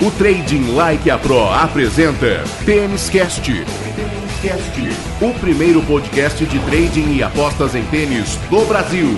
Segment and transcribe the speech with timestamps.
[0.00, 3.50] O Trading Like a Pro apresenta Tênis Cast.
[5.20, 9.08] O primeiro podcast de trading e apostas em tênis do Brasil.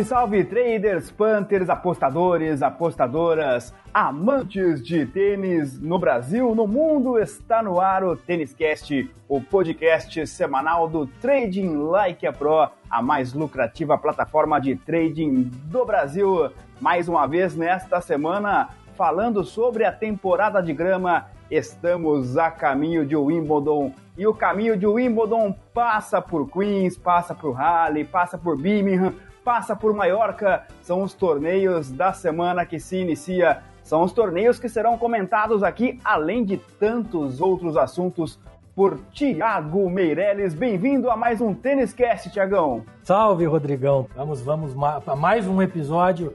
[0.00, 7.80] Salve, salve, traders, punters, apostadores, apostadoras, amantes de tênis no Brasil, no mundo, está no
[7.80, 13.98] ar o Tênis Cast, o podcast semanal do Trading Like a Pro, a mais lucrativa
[13.98, 16.50] plataforma de trading do Brasil.
[16.80, 23.16] Mais uma vez nesta semana, falando sobre a temporada de grama, estamos a caminho de
[23.16, 29.14] Wimbledon e o caminho de Wimbledon passa por Queens, passa por Raleigh, passa por Birmingham,
[29.44, 30.66] passa por Maiorca.
[30.82, 33.62] São os torneios da semana que se inicia.
[33.82, 38.38] São os torneios que serão comentados aqui, além de tantos outros assuntos,
[38.74, 40.54] por Tiago Meirelles.
[40.54, 42.84] Bem-vindo a mais um Tênis Cast, Tiagão.
[43.02, 44.06] Salve, Rodrigão.
[44.14, 44.74] Vamos, vamos
[45.04, 46.34] para mais um episódio.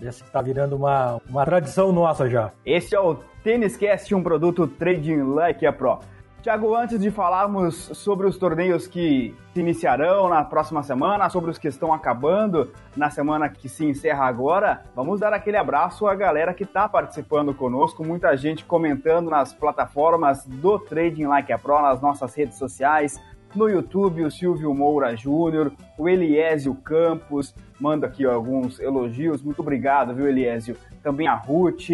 [0.00, 2.52] Esse está virando uma, uma tradição nossa já.
[2.64, 5.98] Esse é o Tênis Cast, um produto Trading Like a Pro.
[6.42, 11.58] Tiago, antes de falarmos sobre os torneios que se iniciarão na próxima semana, sobre os
[11.58, 16.54] que estão acabando na semana que se encerra agora, vamos dar aquele abraço à galera
[16.54, 22.00] que está participando conosco, muita gente comentando nas plataformas do Trading Like a Pro, nas
[22.00, 23.20] nossas redes sociais,
[23.54, 30.14] no YouTube, o Silvio Moura Júnior, o Eliésio Campos, manda aqui alguns elogios, muito obrigado,
[30.14, 30.74] viu, Eliésio?
[31.02, 31.90] Também a Ruth,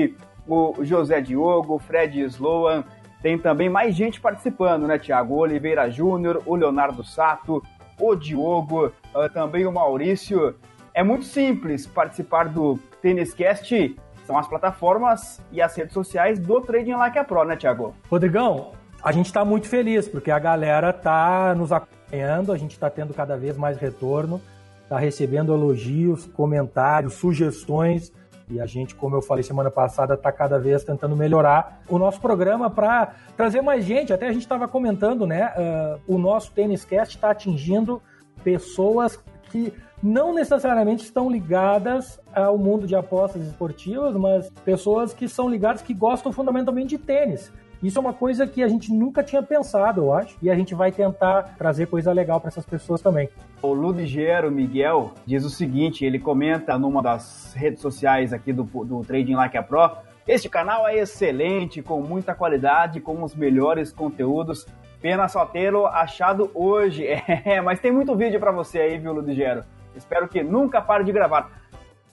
[0.46, 2.84] o José Diogo, o Fred Sloan,
[3.22, 5.34] tem também mais gente participando, né, Tiago?
[5.34, 7.62] O Oliveira Júnior, o Leonardo Sato,
[7.98, 10.54] o Diogo, uh, também o Maurício.
[10.92, 13.96] É muito simples participar do Tênis Cast.
[14.26, 17.94] São as plataformas e as redes sociais do Trading Like a Pro, né, Tiago?
[18.10, 18.72] Rodrigão,
[19.02, 23.14] a gente está muito feliz porque a galera tá nos acompanhando, a gente está tendo
[23.14, 24.40] cada vez mais retorno,
[24.82, 28.12] está recebendo elogios, comentários, sugestões
[28.48, 32.20] e a gente, como eu falei semana passada, está cada vez tentando melhorar o nosso
[32.20, 34.12] programa para trazer mais gente.
[34.12, 35.52] Até a gente estava comentando, né?
[35.56, 38.00] Uh, o nosso Tênis Cast está atingindo
[38.44, 39.18] pessoas
[39.50, 45.82] que não necessariamente estão ligadas ao mundo de apostas esportivas, mas pessoas que são ligadas
[45.82, 47.50] que gostam fundamentalmente de tênis.
[47.86, 50.74] Isso é uma coisa que a gente nunca tinha pensado, eu acho, e a gente
[50.74, 53.28] vai tentar trazer coisa legal para essas pessoas também.
[53.62, 59.04] O Ludigero Miguel diz o seguinte: ele comenta numa das redes sociais aqui do, do
[59.04, 59.98] Trading Like a Pro.
[60.26, 64.66] Este canal é excelente, com muita qualidade, com os melhores conteúdos.
[65.00, 67.06] Pena só tê-lo achado hoje.
[67.46, 69.62] É, mas tem muito vídeo para você aí, viu, Ludigero?
[69.94, 71.52] Espero que nunca pare de gravar.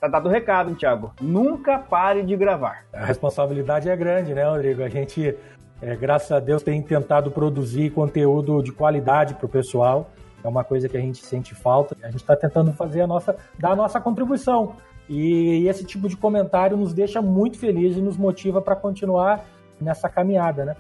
[0.04, 1.14] Tá dado o recado, hein, Thiago?
[1.22, 2.84] Nunca pare de gravar.
[2.92, 4.84] A responsabilidade é grande, né, Rodrigo?
[4.84, 5.34] A gente,
[5.84, 10.10] é, graças a Deus, tem tentado produzir conteúdo de qualidade para o pessoal.
[10.42, 11.96] É uma coisa que a gente sente falta.
[12.02, 14.76] A gente está tentando fazer a nossa, dar a nossa contribuição.
[15.10, 19.46] E esse tipo de comentário nos deixa muito felizes e nos motiva para continuar
[19.80, 20.76] nessa caminhada, né?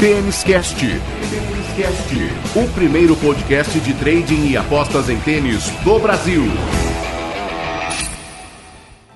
[0.00, 0.86] Tênis Cast.
[1.76, 2.14] Cast,
[2.56, 6.42] o primeiro podcast de trading e apostas em tênis do Brasil.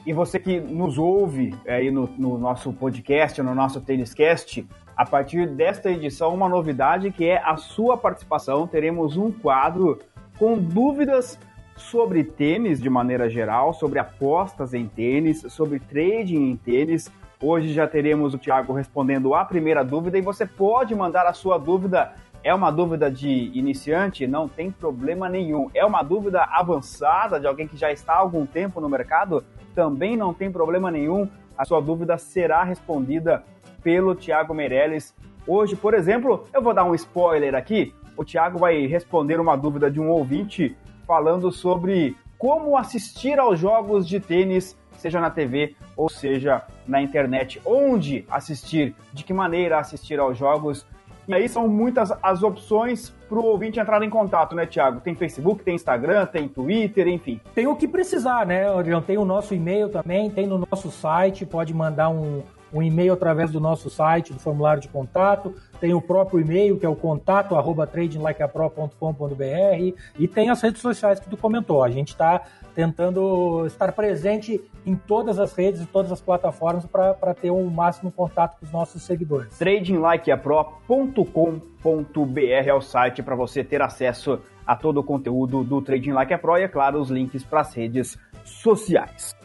[0.09, 5.05] E você que nos ouve aí no, no nosso podcast, no nosso Tênis Cast, a
[5.05, 8.67] partir desta edição, uma novidade que é a sua participação.
[8.67, 9.99] Teremos um quadro
[10.39, 11.39] com dúvidas
[11.77, 17.13] sobre tênis de maneira geral, sobre apostas em tênis, sobre trading em tênis.
[17.39, 21.59] Hoje já teremos o Thiago respondendo a primeira dúvida e você pode mandar a sua
[21.59, 24.27] dúvida é uma dúvida de iniciante?
[24.27, 25.69] Não tem problema nenhum.
[25.75, 29.45] É uma dúvida avançada de alguém que já está há algum tempo no mercado?
[29.79, 31.29] Também não tem problema nenhum.
[31.57, 33.45] A sua dúvida será respondida
[33.81, 35.15] pelo Thiago Meirelles.
[35.47, 37.95] Hoje, por exemplo, eu vou dar um spoiler aqui.
[38.17, 44.09] O Thiago vai responder uma dúvida de um ouvinte falando sobre como assistir aos jogos
[44.09, 47.63] de tênis, seja na TV ou seja na internet.
[47.65, 50.85] Onde assistir, de que maneira assistir aos jogos
[51.29, 55.01] e aí são muitas as opções para o ouvinte entrar em contato, né, Tiago?
[55.01, 57.39] Tem Facebook, tem Instagram, tem Twitter, enfim.
[57.55, 59.03] Tem o que precisar, né, Adriano?
[59.03, 62.43] Tem o nosso e-mail também, tem no nosso site, pode mandar um,
[62.73, 66.87] um e-mail através do nosso site, do formulário de contato, tem o próprio e-mail, que
[66.87, 71.85] é o contato arroba tradinglikeapro.com.br e tem as redes sociais que tu comentou.
[71.85, 72.43] A gente está
[72.79, 77.69] tentando estar presente em todas as redes e todas as plataformas para ter o um
[77.69, 79.59] máximo contato com os nossos seguidores.
[79.59, 86.33] tradinglikeapro.com.br é o site para você ter acesso a todo o conteúdo do Trading Like
[86.33, 89.37] a Pro e, é claro, os links para as redes sociais.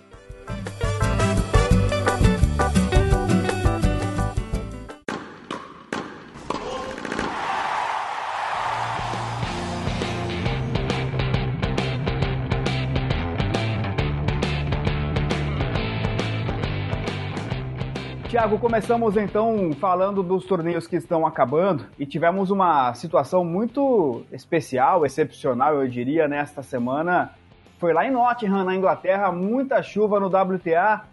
[18.34, 25.06] Tiago, começamos então falando dos torneios que estão acabando e tivemos uma situação muito especial,
[25.06, 27.30] excepcional, eu diria, nesta semana.
[27.78, 31.04] Foi lá em Nottingham, na Inglaterra, muita chuva no WTA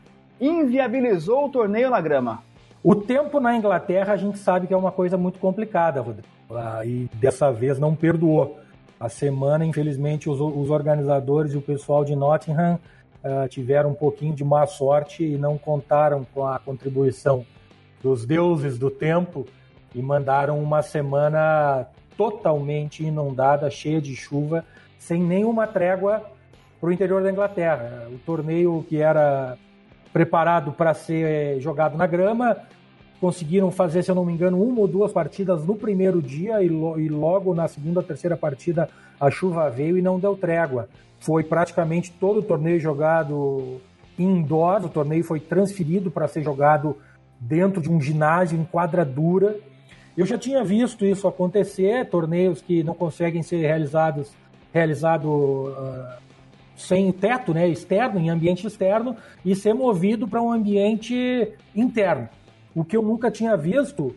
[0.41, 2.43] inviabilizou o torneio na grama.
[2.83, 6.27] O tempo na Inglaterra a gente sabe que é uma coisa muito complicada, Rodrigo.
[6.51, 8.59] Ah, e dessa vez não perdoou.
[8.99, 12.79] A semana, infelizmente, os, os organizadores e o pessoal de Nottingham
[13.25, 17.45] uh, tiveram um pouquinho de má sorte e não contaram com a contribuição
[18.03, 19.47] dos deuses do tempo
[19.95, 21.87] e mandaram uma semana
[22.17, 24.65] totalmente inundada, cheia de chuva,
[24.99, 26.23] sem nenhuma trégua
[26.81, 28.09] para o interior da Inglaterra.
[28.13, 29.57] O torneio que era
[30.13, 32.57] preparado para ser jogado na grama,
[33.21, 36.69] conseguiram fazer, se eu não me engano, uma ou duas partidas no primeiro dia e,
[36.69, 38.89] lo logo na segunda, terceira partida
[39.21, 40.89] a chuva veio e não deu trégua.
[41.21, 43.81] Foi praticamente todo o torneio jogado
[44.19, 46.97] indoor, o torneio foi transferido para ser jogado
[47.39, 49.57] dentro de um ginásio em quadradura.
[50.17, 54.33] Eu já tinha visto isso acontecer, torneios que não conseguem ser realizados
[54.73, 56.21] realizado uh,
[56.77, 62.29] sem teto, né, externo, em ambiente externo, e ser movido para um ambiente interno.
[62.75, 64.15] O que eu nunca tinha visto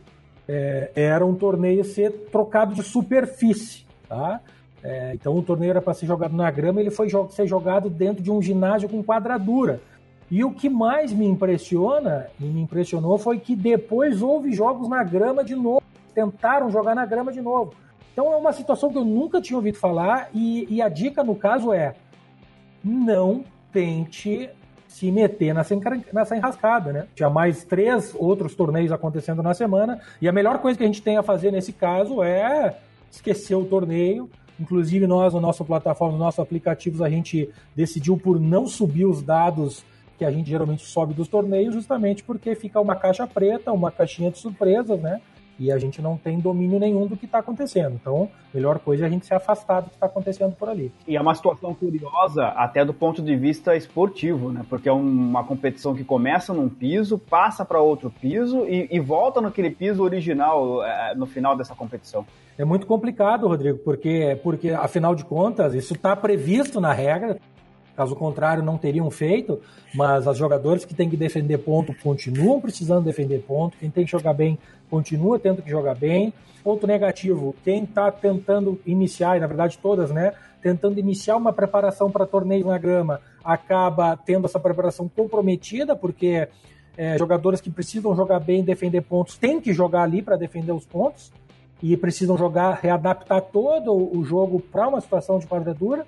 [0.47, 4.39] é, era um torneio ser trocado de superfície, tá?
[4.83, 7.89] É, então o torneio era para ser jogado na grama, ele foi jo ser jogado
[7.89, 9.80] dentro de um ginásio com quadradura.
[10.30, 15.03] E o que mais me impressiona, e me impressionou, foi que depois houve jogos na
[15.03, 15.81] grama de novo.
[16.13, 17.74] Tentaram jogar na grama de novo.
[18.12, 21.36] Então é uma situação que eu nunca tinha ouvido falar, e, e a dica no
[21.36, 21.95] caso é:
[22.83, 24.50] não tente
[24.88, 25.75] se meter nessa,
[26.12, 27.07] nessa enrascada, né?
[27.15, 31.01] Tinha mais três outros torneios acontecendo na semana, e a melhor coisa que a gente
[31.01, 32.75] tem a fazer nesse caso é
[33.12, 34.29] esquecer o torneio.
[34.59, 39.21] Inclusive, nós, na nossa plataforma, nos nossos aplicativos, a gente decidiu por não subir os
[39.21, 39.83] dados
[40.17, 44.29] que a gente geralmente sobe dos torneios, justamente porque fica uma caixa preta, uma caixinha
[44.29, 45.19] de surpresas, né?
[45.59, 47.95] E a gente não tem domínio nenhum do que está acontecendo.
[47.95, 50.91] Então, a melhor coisa é a gente se afastar do que está acontecendo por ali.
[51.07, 54.65] E é uma situação curiosa até do ponto de vista esportivo, né?
[54.69, 59.41] Porque é uma competição que começa num piso, passa para outro piso e, e, volta
[59.41, 62.25] naquele piso original é, no final dessa competição.
[62.57, 67.39] É muito complicado, Rodrigo, porque, porque afinal de contas, isso está previsto na regra,
[67.95, 69.61] Caso contrário, não teriam feito,
[69.93, 74.11] mas as jogadores que têm que defender ponto continuam precisando defender ponto, quem tem que
[74.11, 74.57] jogar bem
[74.89, 76.33] continua tendo que jogar bem.
[76.63, 82.09] Ponto negativo, quem está tentando iniciar, e na verdade todas, né, tentando iniciar uma preparação
[82.09, 86.47] para torneio na grama, acaba tendo essa preparação comprometida, porque
[86.95, 90.85] é, jogadores que precisam jogar bem, defender pontos, têm que jogar ali para defender os
[90.85, 91.31] pontos,
[91.83, 96.07] e precisam jogar, readaptar todo o jogo para uma situação de quadradura.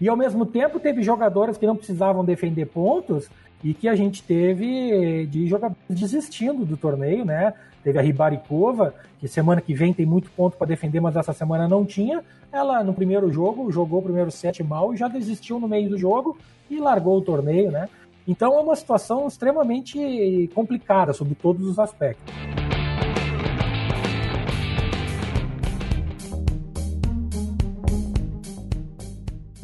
[0.00, 3.28] E ao mesmo tempo teve jogadores que não precisavam defender pontos
[3.64, 7.54] e que a gente teve de jogadores desistindo do torneio, né?
[7.82, 11.68] Teve a Ribaricova, que semana que vem tem muito ponto para defender, mas essa semana
[11.68, 12.22] não tinha.
[12.52, 15.98] Ela no primeiro jogo jogou o primeiro set mal e já desistiu no meio do
[15.98, 16.36] jogo
[16.68, 17.88] e largou o torneio, né?
[18.26, 22.34] Então é uma situação extremamente complicada sobre todos os aspectos.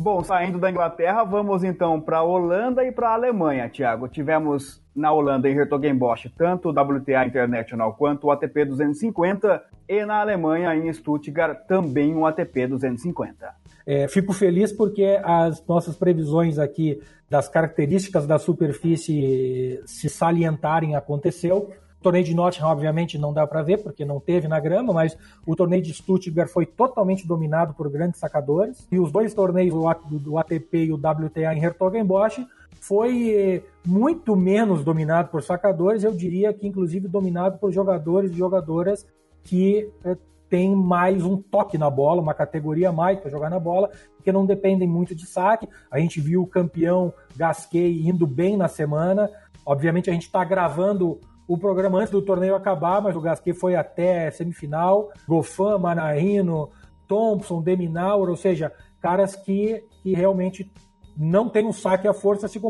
[0.03, 4.09] Bom, saindo da Inglaterra, vamos então para a Holanda e para a Alemanha, Thiago.
[4.09, 10.21] Tivemos na Holanda em Hertogenbosch tanto o WTA International quanto o ATP 250 e na
[10.21, 13.55] Alemanha em Stuttgart também um ATP 250.
[13.87, 21.71] É, fico feliz porque as nossas previsões aqui das características da superfície se salientarem aconteceu.
[22.03, 25.17] O torneio de Nottingham, obviamente, não dá para ver, porque não teve na grama, mas
[25.47, 28.89] o torneio de Stuttgart foi totalmente dominado por grandes sacadores.
[28.91, 29.73] E os dois torneios,
[30.11, 32.45] do ATP e o WTA em Hertogenbosch,
[32.81, 38.35] foi eh, muito menos dominado por sacadores, eu diria que inclusive dominado por jogadores e
[38.35, 39.07] jogadoras
[39.45, 40.17] que é,
[40.51, 43.93] têm mais um toque na bola, uma categoria a mais para jogar na bola,
[44.25, 45.69] que não dependem muito de saque.
[45.89, 49.31] A gente viu o campeão Gasquet indo bem na semana.
[49.65, 53.75] Obviamente a gente está gravando o programa antes do torneio acabar, mas o Gasquet foi
[53.75, 55.11] até semifinal.
[55.27, 56.71] Goffin, Manarino,
[57.07, 60.71] Thompson, Deminaur, ou seja, caras que, que realmente
[61.17, 62.61] não tem um saque à força se,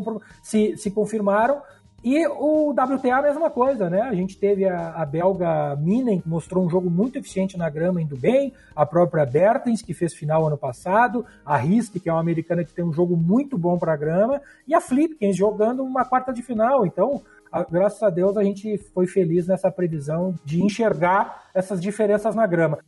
[0.42, 1.60] se, se confirmaram.
[2.04, 4.00] E o WTA a mesma coisa, né?
[4.00, 8.02] A gente teve a, a, belga Minen, que mostrou um jogo muito eficiente na grama,
[8.02, 12.20] indo bem, a própria Bertens, que fez final ano passado, a Risk, que é uma
[12.20, 16.04] americana que tem um jogo muito bom para a grama, e a Flipkins jogando uma
[16.04, 16.84] quarta de final.
[16.84, 17.22] Então,
[17.70, 22.78] graças a Deus a gente foi feliz nessa previsão de enxergar essas diferenças na grama.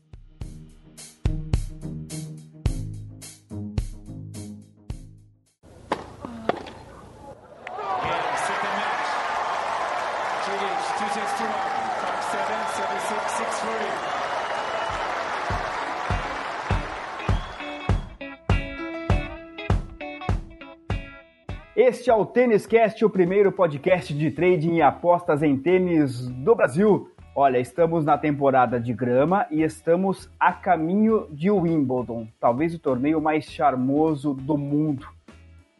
[22.04, 26.54] Este é o Tênis Cast, o primeiro podcast de trading e apostas em tênis do
[26.54, 27.10] Brasil.
[27.34, 33.22] Olha, estamos na temporada de grama e estamos a caminho de Wimbledon, talvez o torneio
[33.22, 35.08] mais charmoso do mundo.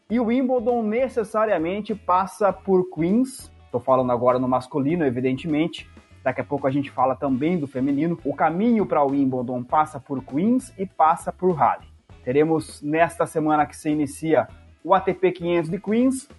[0.09, 5.87] E o Wimbledon necessariamente passa por Queens, estou falando agora no masculino, evidentemente.
[6.23, 8.17] Daqui a pouco a gente fala também do feminino.
[8.25, 11.87] O caminho para o Wimbledon passa por Queens e passa por Raleigh.
[12.23, 14.47] Teremos nesta semana que se inicia
[14.85, 16.29] o ATP 500 de Queens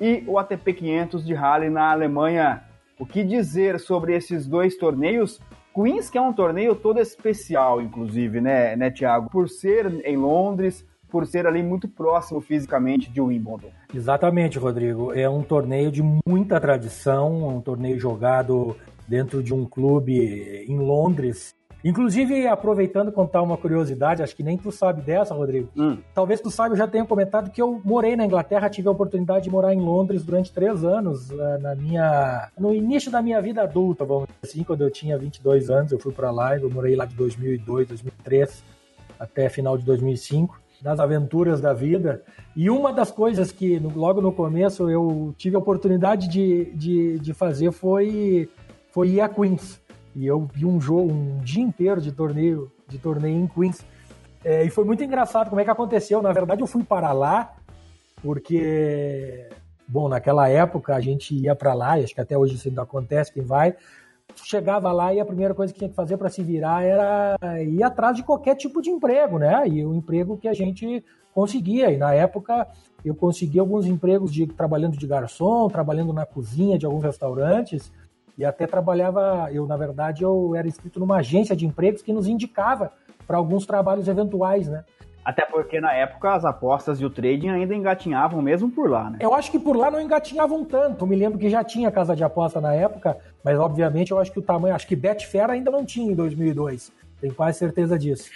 [0.00, 2.62] e o ATP 500 de Halle na Alemanha.
[3.00, 5.40] O que dizer sobre esses dois torneios?
[5.74, 9.28] Queens, que é um torneio todo especial, inclusive, né, né, Tiago?
[9.28, 13.70] Por ser em Londres, por ser ali muito próximo fisicamente de Wimbledon.
[13.92, 15.12] Exatamente, Rodrigo.
[15.12, 18.76] É um torneio de muita tradição, um torneio jogado
[19.08, 21.54] dentro de um clube em Londres,
[21.86, 25.68] Inclusive, aproveitando contar uma curiosidade, acho que nem tu sabe dessa, Rodrigo.
[25.76, 25.98] Hum.
[26.12, 29.44] Talvez tu saiba, eu já tenha comentado que eu morei na Inglaterra, tive a oportunidade
[29.44, 33.62] de morar em Londres durante três anos, eh, na minha, no início da minha vida
[33.62, 36.96] adulta, vamos dizer assim, quando eu tinha 22 anos, eu fui para lá, eu morei
[36.96, 38.64] lá de 2002, 2003
[39.20, 42.20] até final de 2005 das aventuras da vida.
[42.56, 47.32] E uma das coisas que logo no começo eu tive a oportunidade de, de, de
[47.32, 48.48] fazer foi,
[48.90, 49.80] foi ir a Queens.
[50.16, 53.84] E eu vi um jogo, um dia inteiro de torneio, de torneio em Queens.
[54.42, 56.22] É, e foi muito engraçado como é que aconteceu.
[56.22, 57.52] Na verdade, eu fui para lá
[58.22, 59.46] porque,
[59.86, 62.82] bom, naquela época a gente ia para lá, e acho que até hoje isso ainda
[62.82, 63.76] acontece, quem vai,
[64.34, 67.82] chegava lá e a primeira coisa que tinha que fazer para se virar era ir
[67.82, 69.68] atrás de qualquer tipo de emprego, né?
[69.68, 71.04] E o emprego que a gente
[71.34, 71.90] conseguia.
[71.90, 72.66] E na época
[73.04, 77.92] eu consegui alguns empregos de trabalhando de garçom, trabalhando na cozinha de alguns restaurantes
[78.38, 82.26] e até trabalhava, eu na verdade eu era inscrito numa agência de empregos que nos
[82.26, 82.92] indicava
[83.26, 84.84] para alguns trabalhos eventuais, né?
[85.24, 89.18] Até porque na época as apostas e o trading ainda engatinhavam mesmo por lá, né?
[89.20, 91.04] Eu acho que por lá não engatinhavam tanto.
[91.04, 94.38] Me lembro que já tinha casa de aposta na época, mas obviamente eu acho que
[94.38, 96.92] o tamanho, acho que Betfair ainda não tinha em 2002.
[97.20, 98.30] Tenho quase certeza disso.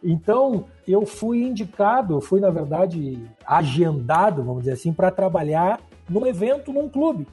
[0.00, 6.72] Então, eu fui indicado, fui na verdade agendado, vamos dizer assim, para trabalhar num evento
[6.72, 7.26] num clube.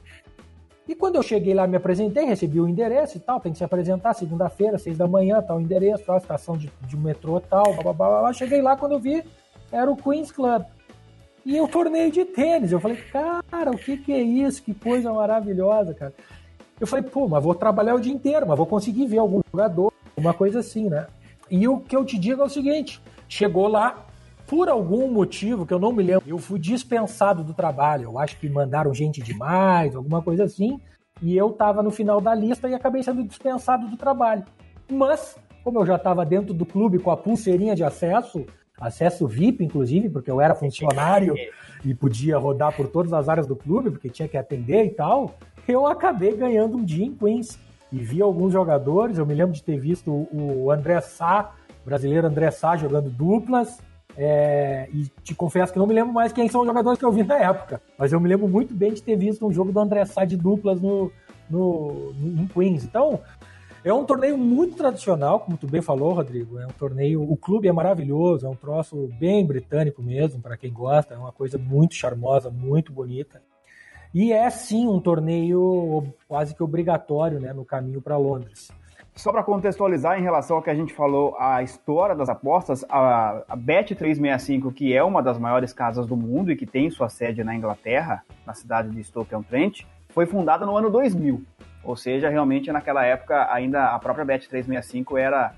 [0.88, 3.64] E quando eu cheguei lá, me apresentei, recebi o endereço e tal, tem que se
[3.64, 7.92] apresentar segunda-feira, seis da manhã, tal endereço, tal, estação de, de metrô tal, blá, blá,
[7.92, 8.32] blá, blá.
[8.32, 9.24] Cheguei lá, quando eu vi,
[9.72, 10.64] era o Queen's Club.
[11.44, 12.72] E o torneio de tênis.
[12.72, 14.62] Eu falei, cara, o que que é isso?
[14.62, 16.14] Que coisa maravilhosa, cara.
[16.78, 19.92] Eu falei, pô, mas vou trabalhar o dia inteiro, mas vou conseguir ver algum jogador,
[20.16, 21.06] uma coisa assim, né?
[21.50, 24.05] E o que eu te digo é o seguinte, chegou lá,
[24.46, 28.04] por algum motivo que eu não me lembro, eu fui dispensado do trabalho.
[28.04, 30.80] Eu acho que mandaram gente demais, alguma coisa assim.
[31.20, 34.44] E eu estava no final da lista e acabei sendo dispensado do trabalho.
[34.90, 38.46] Mas, como eu já estava dentro do clube com a pulseirinha de acesso,
[38.80, 41.34] acesso VIP, inclusive, porque eu era funcionário
[41.84, 45.34] e podia rodar por todas as áreas do clube, porque tinha que atender e tal,
[45.66, 47.58] eu acabei ganhando um dia em Queens.
[47.90, 51.52] E vi alguns jogadores, eu me lembro de ter visto o André Sá,
[51.84, 53.80] brasileiro André Sá, jogando duplas.
[54.18, 57.12] É, e te confesso que não me lembro mais quem são os jogadores que eu
[57.12, 57.80] vi na época.
[57.98, 60.36] Mas eu me lembro muito bem de ter visto um jogo do André Sá de
[60.36, 61.12] duplas no,
[61.50, 62.84] no, no, em Queens.
[62.84, 63.20] Então,
[63.84, 66.58] é um torneio muito tradicional, como tu bem falou, Rodrigo.
[66.58, 67.22] É um torneio.
[67.22, 71.14] O clube é maravilhoso, é um troço bem britânico mesmo, para quem gosta.
[71.14, 73.42] É uma coisa muito charmosa, muito bonita.
[74.14, 78.72] E é sim um torneio quase que obrigatório né, no caminho para Londres.
[79.16, 83.42] Só para contextualizar em relação ao que a gente falou, a história das apostas, a,
[83.48, 87.42] a Bet365, que é uma das maiores casas do mundo e que tem sua sede
[87.42, 91.42] na Inglaterra, na cidade de Stoke-on-Trent, foi fundada no ano 2000.
[91.82, 95.54] Ou seja, realmente naquela época ainda a própria Bet365 era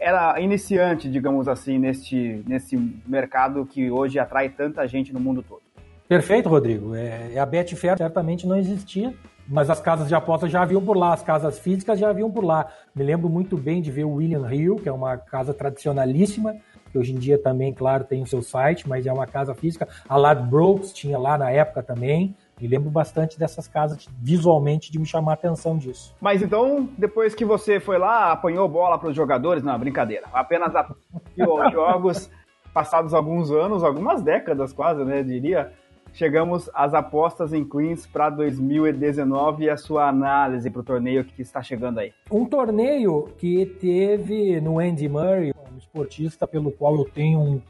[0.00, 2.76] era iniciante, digamos assim, neste, nesse
[3.06, 5.60] mercado que hoje atrai tanta gente no mundo todo.
[6.08, 6.94] Perfeito, Rodrigo.
[6.94, 9.14] É, a Betfair certamente não existia
[9.48, 12.44] mas as casas de apostas já haviam por lá, as casas físicas já haviam por
[12.44, 12.66] lá.
[12.94, 16.56] Me lembro muito bem de ver o William Hill, que é uma casa tradicionalíssima,
[16.90, 19.88] que hoje em dia também, claro, tem o seu site, mas é uma casa física.
[20.08, 22.36] A Ladbrokes tinha lá na época também.
[22.60, 26.14] Me lembro bastante dessas casas visualmente de me chamar a atenção disso.
[26.20, 29.64] Mas então, depois que você foi lá, apanhou bola para os jogadores?
[29.64, 30.26] Não, brincadeira.
[30.32, 32.30] Apenas apanhou jogos
[32.72, 35.72] passados alguns anos, algumas décadas quase, né, diria
[36.12, 41.42] chegamos às apostas em Queens para 2019 e a sua análise para o torneio que
[41.42, 42.12] está chegando aí.
[42.30, 47.60] Um torneio que teve no Andy Murray, um esportista pelo qual eu tenho um,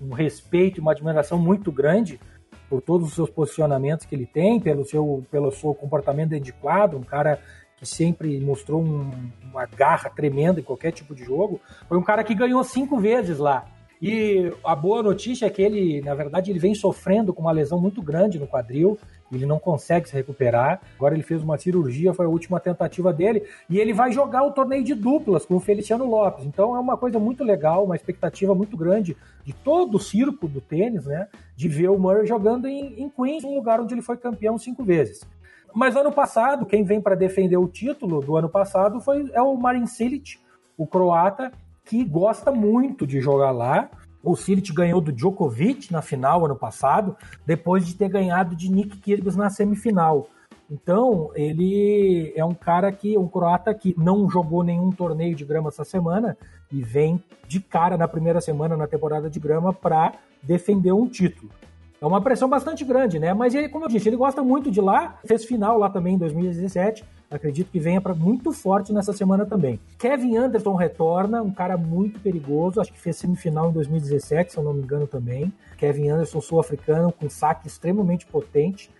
[0.00, 2.20] um respeito e uma admiração muito grande
[2.68, 6.52] por todos os seus posicionamentos que ele tem, pelo seu, pelo seu comportamento dentro de
[6.52, 7.40] quadro, um cara
[7.78, 9.10] que sempre mostrou um,
[9.50, 13.38] uma garra tremenda em qualquer tipo de jogo, foi um cara que ganhou cinco vezes
[13.38, 13.64] lá.
[14.00, 17.80] E a boa notícia é que ele, na verdade, ele vem sofrendo com uma lesão
[17.80, 18.96] muito grande no quadril,
[19.30, 20.80] ele não consegue se recuperar.
[20.96, 24.52] Agora ele fez uma cirurgia, foi a última tentativa dele, e ele vai jogar o
[24.52, 26.44] torneio de duplas com o Feliciano Lopes.
[26.44, 30.60] Então é uma coisa muito legal, uma expectativa muito grande de todo o circo do
[30.60, 31.26] tênis, né?
[31.56, 34.84] De ver o Murray jogando em, em Queens, um lugar onde ele foi campeão cinco
[34.84, 35.26] vezes.
[35.74, 39.56] Mas ano passado, quem vem para defender o título do ano passado foi é o
[39.56, 40.38] Marin Cilic,
[40.76, 41.52] o croata,
[41.88, 43.88] que gosta muito de jogar lá.
[44.22, 47.16] O Cilic ganhou do Djokovic na final ano passado,
[47.46, 50.28] depois de ter ganhado de Nick Kyrgios na semifinal.
[50.70, 55.68] Então, ele é um cara que, um croata que não jogou nenhum torneio de grama
[55.68, 56.36] essa semana
[56.70, 61.50] e vem de cara na primeira semana na temporada de grama para defender um título.
[62.00, 63.34] É uma pressão bastante grande, né?
[63.34, 66.18] Mas ele, como eu disse, ele gosta muito de lá, fez final lá também em
[66.18, 67.04] 2017.
[67.28, 69.80] Acredito que venha para muito forte nessa semana também.
[69.98, 74.64] Kevin Anderson retorna, um cara muito perigoso, acho que fez semifinal em 2017, se eu
[74.64, 75.52] não me engano também.
[75.76, 78.90] Kevin Anderson, sul-africano, com saque extremamente potente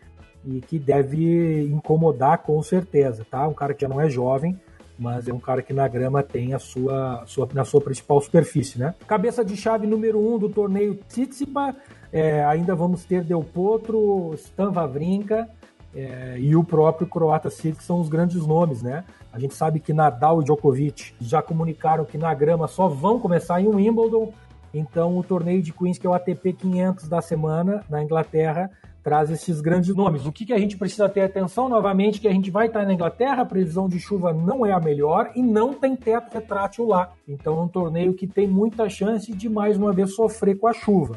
[0.45, 3.47] e que deve incomodar com certeza, tá?
[3.47, 4.59] Um cara que já não é jovem,
[4.99, 8.79] mas é um cara que na grama tem a sua, sua na sua principal superfície,
[8.79, 8.95] né?
[9.07, 11.77] Cabeça de chave número um do torneio Tsitsipa,
[12.13, 15.49] é, ainda vamos ter Del Potro, Stan Wawrinka
[15.95, 19.05] é, e o próprio croata Siric são os grandes nomes, né?
[19.33, 23.61] A gente sabe que Nadal e Djokovic já comunicaram que na grama só vão começar
[23.61, 24.33] em Wimbledon,
[24.73, 28.71] então o torneio de Queens, que é o ATP 500 da semana na Inglaterra,
[29.03, 30.27] traz esses grandes nomes.
[30.27, 32.93] O que, que a gente precisa ter atenção novamente, que a gente vai estar na
[32.93, 37.13] Inglaterra, a previsão de chuva não é a melhor e não tem teto retrátil lá.
[37.27, 40.73] Então é um torneio que tem muita chance de mais uma vez sofrer com a
[40.73, 41.17] chuva.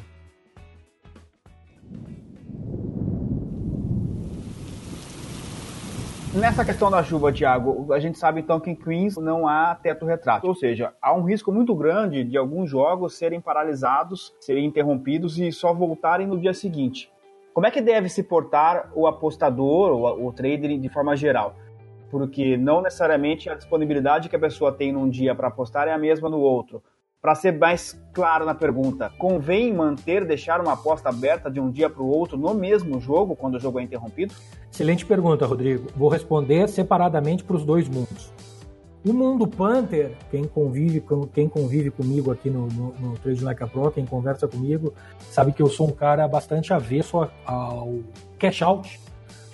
[6.34, 10.06] Nessa questão da chuva, Thiago, a gente sabe então que em Queens não há teto
[10.06, 15.38] retrátil, ou seja, há um risco muito grande de alguns jogos serem paralisados, serem interrompidos
[15.38, 17.12] e só voltarem no dia seguinte.
[17.54, 21.54] Como é que deve se portar o apostador ou o trader de forma geral?
[22.10, 25.98] Porque não necessariamente a disponibilidade que a pessoa tem num dia para apostar é a
[25.98, 26.82] mesma no outro.
[27.22, 31.88] Para ser mais claro na pergunta, convém manter, deixar uma aposta aberta de um dia
[31.88, 34.34] para o outro no mesmo jogo, quando o jogo é interrompido?
[34.72, 35.88] Excelente pergunta, Rodrigo.
[35.96, 38.34] Vou responder separadamente para os dois mundos.
[39.06, 43.68] O mundo Panther, quem convive, quem convive comigo aqui no, no, no Trade Like a
[43.68, 44.92] Pro, quem conversa comigo,
[45.30, 48.00] sabe que eu sou um cara bastante avesso ao
[48.40, 49.00] cash out,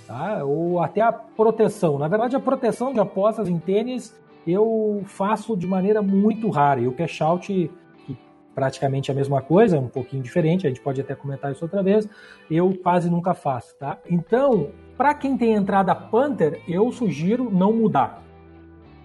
[0.08, 0.42] tá?
[0.42, 2.00] ou até a proteção.
[2.00, 4.16] Na verdade, a proteção de apostas em tênis
[4.48, 6.80] eu faço de maneira muito rara.
[6.80, 7.72] E o cash out,
[8.06, 8.18] que
[8.56, 11.84] praticamente é a mesma coisa, um pouquinho diferente, a gente pode até comentar isso outra
[11.84, 12.08] vez,
[12.50, 14.00] eu quase nunca faço, tá?
[14.10, 18.24] Então, para quem tem entrada Panther, eu sugiro não mudar.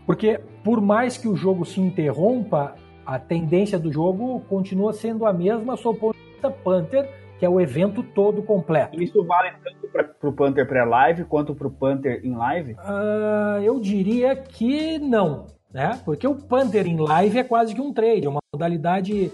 [0.07, 2.75] Porque por mais que o jogo se interrompa,
[3.05, 7.09] a tendência do jogo continua sendo a mesma sob o Panther,
[7.43, 9.03] que é o evento todo completo.
[9.03, 9.89] Isso vale tanto
[10.21, 12.75] para o Panther pré-live quanto para o Panther em live?
[12.75, 16.01] Uh, eu diria que não, né?
[16.05, 19.33] Porque o Panther em live é quase que um trade, é uma modalidade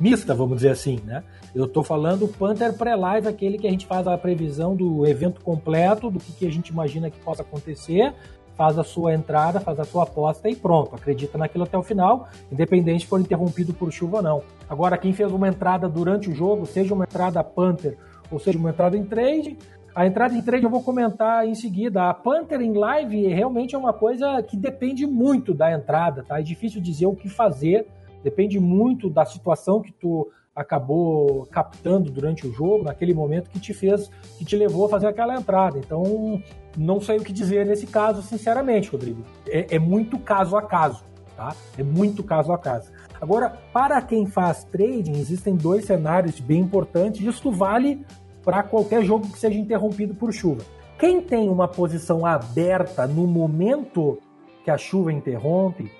[0.00, 1.22] mista, vamos dizer assim, né?
[1.54, 5.40] Eu estou falando o Panther pré-live, aquele que a gente faz a previsão do evento
[5.40, 8.12] completo, do que, que a gente imagina que possa acontecer,
[8.56, 12.28] faz a sua entrada, faz a sua aposta e pronto, acredita naquilo até o final,
[12.50, 14.42] independente se for interrompido por chuva ou não.
[14.68, 17.96] Agora, quem fez uma entrada durante o jogo, seja uma entrada Panther
[18.30, 19.56] ou seja uma entrada em trade,
[19.94, 22.10] a entrada em trade eu vou comentar em seguida.
[22.10, 26.38] A Panther em live realmente é uma coisa que depende muito da entrada, tá?
[26.38, 27.86] É difícil dizer o que fazer,
[28.22, 33.74] depende muito da situação que tu acabou captando durante o jogo, naquele momento que te
[33.74, 35.78] fez, que te levou a fazer aquela entrada.
[35.78, 36.42] Então,
[36.76, 39.22] não sei o que dizer nesse caso, sinceramente, Rodrigo.
[39.46, 41.04] É, é muito caso a caso,
[41.36, 41.54] tá?
[41.76, 42.90] É muito caso a caso.
[43.20, 47.20] Agora, para quem faz trading, existem dois cenários bem importantes.
[47.20, 48.04] Isso vale
[48.42, 50.62] para qualquer jogo que seja interrompido por chuva.
[50.98, 54.18] Quem tem uma posição aberta no momento
[54.64, 55.90] que a chuva interrompe,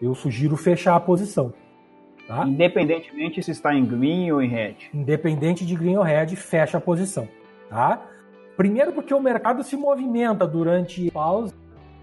[0.00, 1.52] eu sugiro fechar a posição.
[2.30, 2.46] Tá?
[2.46, 4.76] Independentemente se está em green ou em red.
[4.94, 7.28] Independente de green ou red, fecha a posição.
[7.68, 8.06] Tá?
[8.56, 11.52] Primeiro porque o mercado se movimenta durante pausa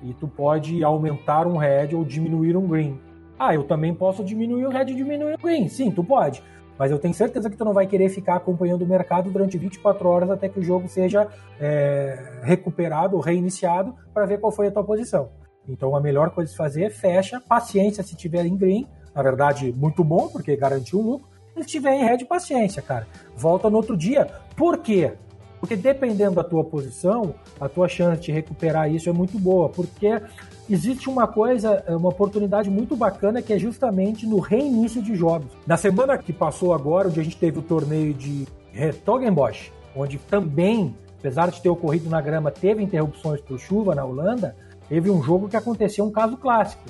[0.04, 3.00] e tu pode aumentar um red ou diminuir um green.
[3.40, 5.70] Ah, eu também posso diminuir o red e diminuir o green.
[5.70, 6.44] Sim, tu pode.
[6.78, 10.10] Mas eu tenho certeza que tu não vai querer ficar acompanhando o mercado durante 24
[10.10, 14.72] horas até que o jogo seja é, recuperado ou reiniciado para ver qual foi a
[14.72, 15.30] tua posição.
[15.70, 18.86] Então a melhor coisa de fazer é fecha, paciência se tiver em green,
[19.18, 21.28] na verdade, muito bom, porque garantiu um lucro.
[21.58, 23.08] Se tiver em red, paciência, cara.
[23.36, 24.28] Volta no outro dia.
[24.56, 25.14] Por quê?
[25.60, 30.22] Porque dependendo da tua posição, a tua chance de recuperar isso é muito boa, porque
[30.70, 35.48] existe uma coisa, uma oportunidade muito bacana que é justamente no reinício de jogos.
[35.66, 40.96] Na semana que passou agora, onde a gente teve o torneio de Retogenbosch, onde também,
[41.18, 44.56] apesar de ter ocorrido na grama, teve interrupções por chuva na Holanda,
[44.88, 46.84] teve um jogo que aconteceu um caso clássico,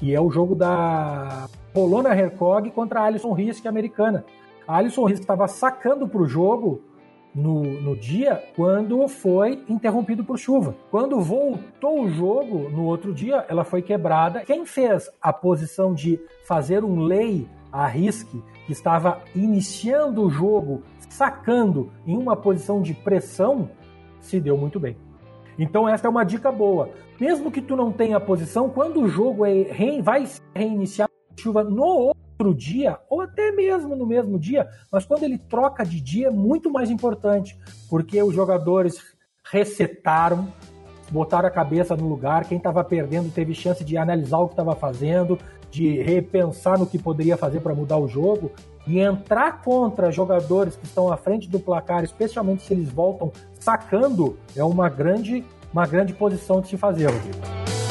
[0.00, 4.24] que é o jogo da Polona Hercog contra a Alison Risk americana.
[4.66, 6.82] A Alison Risk estava sacando para o jogo
[7.32, 10.74] no, no dia quando foi interrompido por chuva.
[10.90, 14.40] Quando voltou o jogo no outro dia, ela foi quebrada.
[14.40, 20.82] Quem fez a posição de fazer um lei a risque, que estava iniciando o jogo,
[21.08, 23.70] sacando em uma posição de pressão,
[24.18, 24.96] se deu muito bem.
[25.56, 26.90] Então essa é uma dica boa.
[27.20, 29.64] Mesmo que tu não tenha posição, quando o jogo é,
[30.02, 31.07] vai reiniciar
[31.40, 36.00] chuva no outro dia, ou até mesmo no mesmo dia, mas quando ele troca de
[36.00, 39.02] dia é muito mais importante, porque os jogadores
[39.50, 40.52] resetaram,
[41.10, 44.74] botaram a cabeça no lugar, quem estava perdendo teve chance de analisar o que estava
[44.74, 45.38] fazendo,
[45.70, 48.52] de repensar no que poderia fazer para mudar o jogo
[48.86, 54.38] e entrar contra jogadores que estão à frente do placar, especialmente se eles voltam sacando,
[54.56, 57.87] é uma grande, uma grande posição de se fazer, Rodrigo.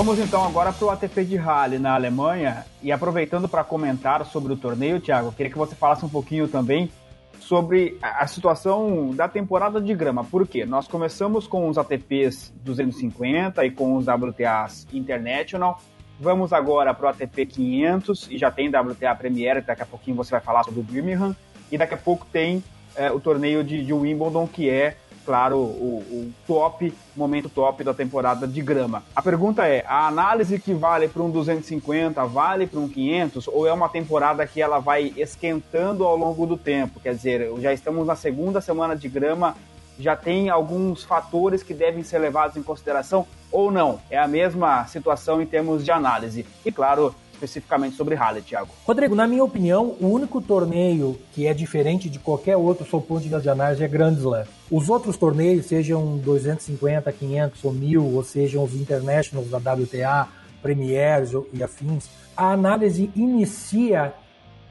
[0.00, 4.50] Vamos então agora para o ATP de Halle na Alemanha e aproveitando para comentar sobre
[4.50, 6.90] o torneio, Thiago, queria que você falasse um pouquinho também
[7.38, 10.24] sobre a situação da temporada de grama.
[10.24, 10.64] Por quê?
[10.64, 15.78] Nós começamos com os ATPs 250 e com os WTAs International.
[16.18, 20.30] Vamos agora para o ATP 500 e já tem WTA Premier, daqui a pouquinho você
[20.30, 21.36] vai falar sobre o Birmingham.
[21.70, 22.64] E daqui a pouco tem
[22.96, 27.94] é, o torneio de, de Wimbledon, que é claro, o, o top, momento top da
[27.94, 29.02] temporada de grama.
[29.14, 33.66] A pergunta é: a análise que vale para um 250 vale para um 500 ou
[33.66, 37.00] é uma temporada que ela vai esquentando ao longo do tempo?
[37.00, 39.56] Quer dizer, já estamos na segunda semana de grama,
[39.98, 44.00] já tem alguns fatores que devem ser levados em consideração ou não?
[44.10, 46.46] É a mesma situação em termos de análise.
[46.64, 48.70] E claro, especificamente sobre Halle, Thiago?
[48.84, 53.26] Rodrigo, na minha opinião, o único torneio que é diferente de qualquer outro sob ponto
[53.26, 54.44] de análise é Grand Slam.
[54.70, 60.28] Os outros torneios, sejam 250, 500 ou 1000, ou sejam os Internationals da WTA,
[60.62, 64.12] Premiers e afins, a análise inicia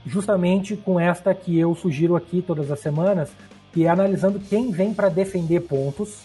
[0.05, 3.29] justamente com esta que eu sugiro aqui todas as semanas,
[3.73, 6.19] que é analisando quem vem para defender pontos,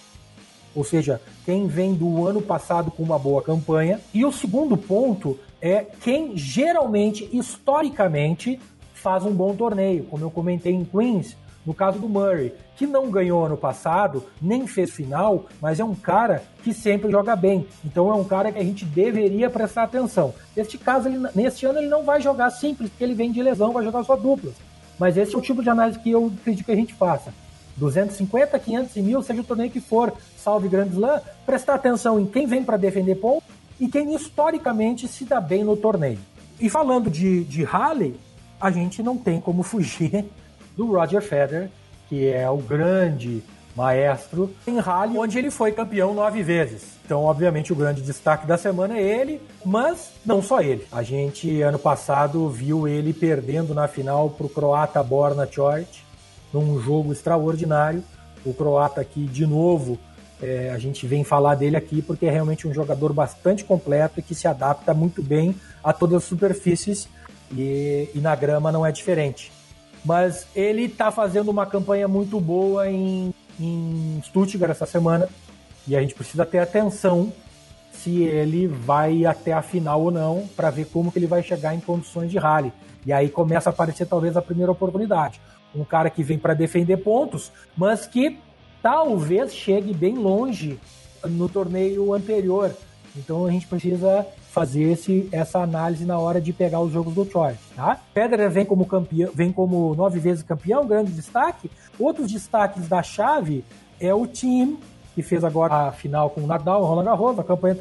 [0.74, 4.00] ou seja, quem vem do ano passado com uma boa campanha.
[4.12, 8.61] E o segundo ponto é quem geralmente, historicamente,
[8.92, 13.11] faz um bom torneio, como eu comentei em Queens, no caso do Murray, que não
[13.11, 17.66] ganhou ano passado, nem fez final, mas é um cara que sempre joga bem.
[17.83, 20.35] Então é um cara que a gente deveria prestar atenção.
[20.55, 23.72] Neste caso, ele, neste ano ele não vai jogar simples, porque ele vem de lesão,
[23.72, 24.53] vai jogar só duplas.
[24.98, 27.33] Mas esse é o tipo de análise que eu acredito que a gente faça.
[27.79, 32.27] 250, 500 e mil, seja o torneio que for, salve Grand Slam, prestar atenção em
[32.27, 36.18] quem vem para defender ponto e quem historicamente se dá bem no torneio.
[36.60, 38.16] E falando de, de Halley,
[38.60, 40.24] a gente não tem como fugir
[40.76, 41.70] do Roger Federer,
[42.08, 43.42] que é o grande
[43.76, 46.94] maestro em Rally, onde ele foi campeão nove vezes.
[47.04, 50.87] Então, obviamente, o grande destaque da semana é ele, mas não só ele.
[50.90, 56.00] A gente, ano passado, viu ele perdendo na final para o croata Borna Coric,
[56.52, 58.02] num jogo extraordinário.
[58.44, 59.98] O croata aqui, de novo,
[60.44, 64.22] é, a gente vem falar dele aqui porque é realmente um jogador bastante completo e
[64.22, 67.09] que se adapta muito bem a todas as superfícies
[67.50, 69.50] e, e na grama não é diferente.
[70.04, 75.30] Mas ele está fazendo uma campanha muito boa em, em Stuttgart essa semana
[75.88, 77.33] e a gente precisa ter atenção
[77.90, 81.74] se ele vai até a final ou não para ver como que ele vai chegar
[81.74, 82.70] em condições de rally.
[83.07, 85.40] E aí começa a aparecer talvez a primeira oportunidade.
[85.74, 88.38] Um cara que vem para defender pontos, mas que
[88.85, 90.79] talvez chegue bem longe
[91.25, 92.70] no torneio anterior.
[93.16, 97.25] Então a gente precisa fazer esse, essa análise na hora de pegar os jogos do
[97.25, 97.99] Troy, tá?
[98.12, 101.70] Federer vem como campeão, vem como nove vezes campeão, grande destaque.
[101.99, 103.64] Outros destaques da chave
[103.99, 104.79] é o time
[105.14, 107.77] que fez agora a final com o Nadal, o Roland Garros, a campanha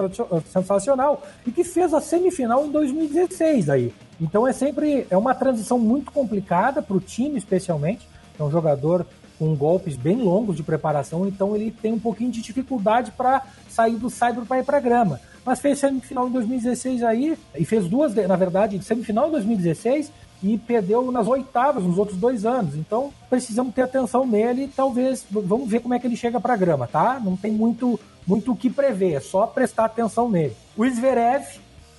[0.46, 3.94] sensacional e que fez a semifinal em 2016 aí.
[4.22, 8.08] Então é sempre é uma transição muito complicada para o time, especialmente.
[8.40, 9.06] É um jogador
[9.38, 13.96] com golpes bem longos de preparação, então ele tem um pouquinho de dificuldade para sair
[13.96, 15.20] do cyber para ir para grama.
[15.46, 20.58] Mas fez semifinal em 2016 aí, e fez duas, na verdade, semifinal em 2016 e
[20.58, 22.76] perdeu nas oitavas nos outros dois anos.
[22.76, 26.88] Então precisamos ter atenção nele, talvez vamos ver como é que ele chega para grama,
[26.88, 27.20] tá?
[27.24, 30.56] Não tem muito muito o que prever, é só prestar atenção nele.
[30.78, 31.44] O Zverev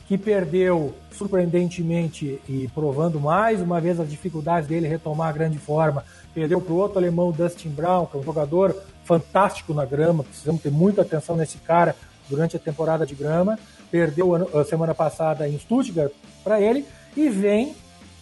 [0.07, 6.05] que perdeu surpreendentemente e provando mais uma vez as dificuldades dele retomar a grande forma,
[6.35, 10.61] perdeu para o outro alemão, Dustin Brown, que é um jogador fantástico na grama, precisamos
[10.61, 11.95] ter muita atenção nesse cara
[12.29, 13.59] durante a temporada de grama.
[13.91, 16.11] Perdeu a semana passada em Stuttgart
[16.43, 16.85] para ele
[17.17, 17.75] e vem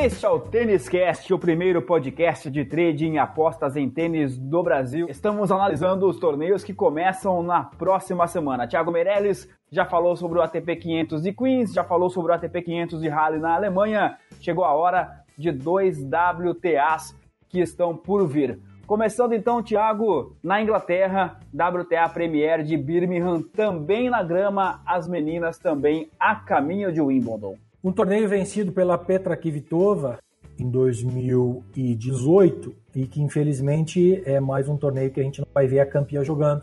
[0.05, 4.63] Este é o Tênis Cast, o primeiro podcast de trading e apostas em tênis do
[4.63, 5.07] Brasil.
[5.09, 8.69] Estamos analisando os torneios que começam na próxima semana.
[8.69, 12.61] Thiago Meirelles já falou sobre o ATP 500 de Queens, já falou sobre o ATP
[12.61, 14.19] 500 de Halle na Alemanha.
[14.43, 17.17] Chegou a hora de dois WTAs
[17.49, 18.61] que estão por vir.
[18.87, 26.11] Começando então, Thiago, na Inglaterra, WTA Premier de Birmingham, também na grama, as meninas também
[26.21, 27.57] a caminho de Wimbledon.
[27.85, 30.19] Um torneio vencido pela Petra Kvitova
[30.59, 35.81] em 2018 e que infelizmente é mais um torneio que a gente não vai ver
[35.81, 36.63] a campeã jogando.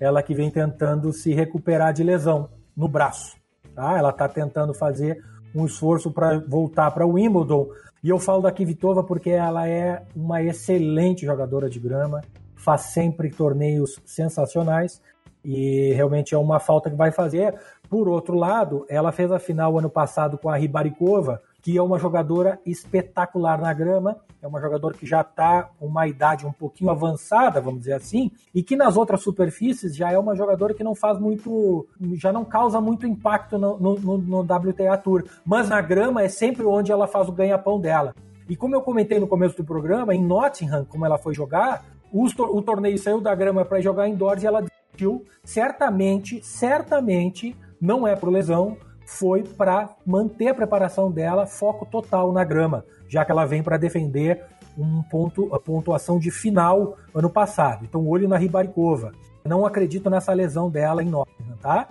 [0.00, 3.36] Ela que vem tentando se recuperar de lesão no braço.
[3.74, 3.98] Tá?
[3.98, 5.22] Ela está tentando fazer
[5.54, 7.68] um esforço para voltar para o Wimbledon.
[8.02, 12.22] E eu falo da Kvitova porque ela é uma excelente jogadora de grama,
[12.56, 15.02] faz sempre torneios sensacionais
[15.44, 17.60] e realmente é uma falta que vai fazer.
[17.92, 21.98] Por outro lado, ela fez a final ano passado com a Ribaricova, que é uma
[21.98, 26.90] jogadora espetacular na grama, é uma jogadora que já está com uma idade um pouquinho
[26.90, 30.94] avançada, vamos dizer assim, e que nas outras superfícies já é uma jogadora que não
[30.94, 36.22] faz muito, já não causa muito impacto no, no, no WTA Tour, mas na grama
[36.22, 38.14] é sempre onde ela faz o ganha-pão dela.
[38.48, 42.62] E como eu comentei no começo do programa, em Nottingham, como ela foi jogar, o
[42.62, 45.26] torneio saiu da grama para jogar indoors e ela desistiu.
[45.44, 52.44] Certamente, certamente não é por lesão, foi para manter a preparação dela, foco total na
[52.44, 54.44] grama, já que ela vem para defender
[54.78, 57.84] um ponto, a pontuação de final ano passado.
[57.84, 59.12] Então, olho na Ribaricova.
[59.44, 61.88] Não acredito nessa lesão dela em Nottingham, tá?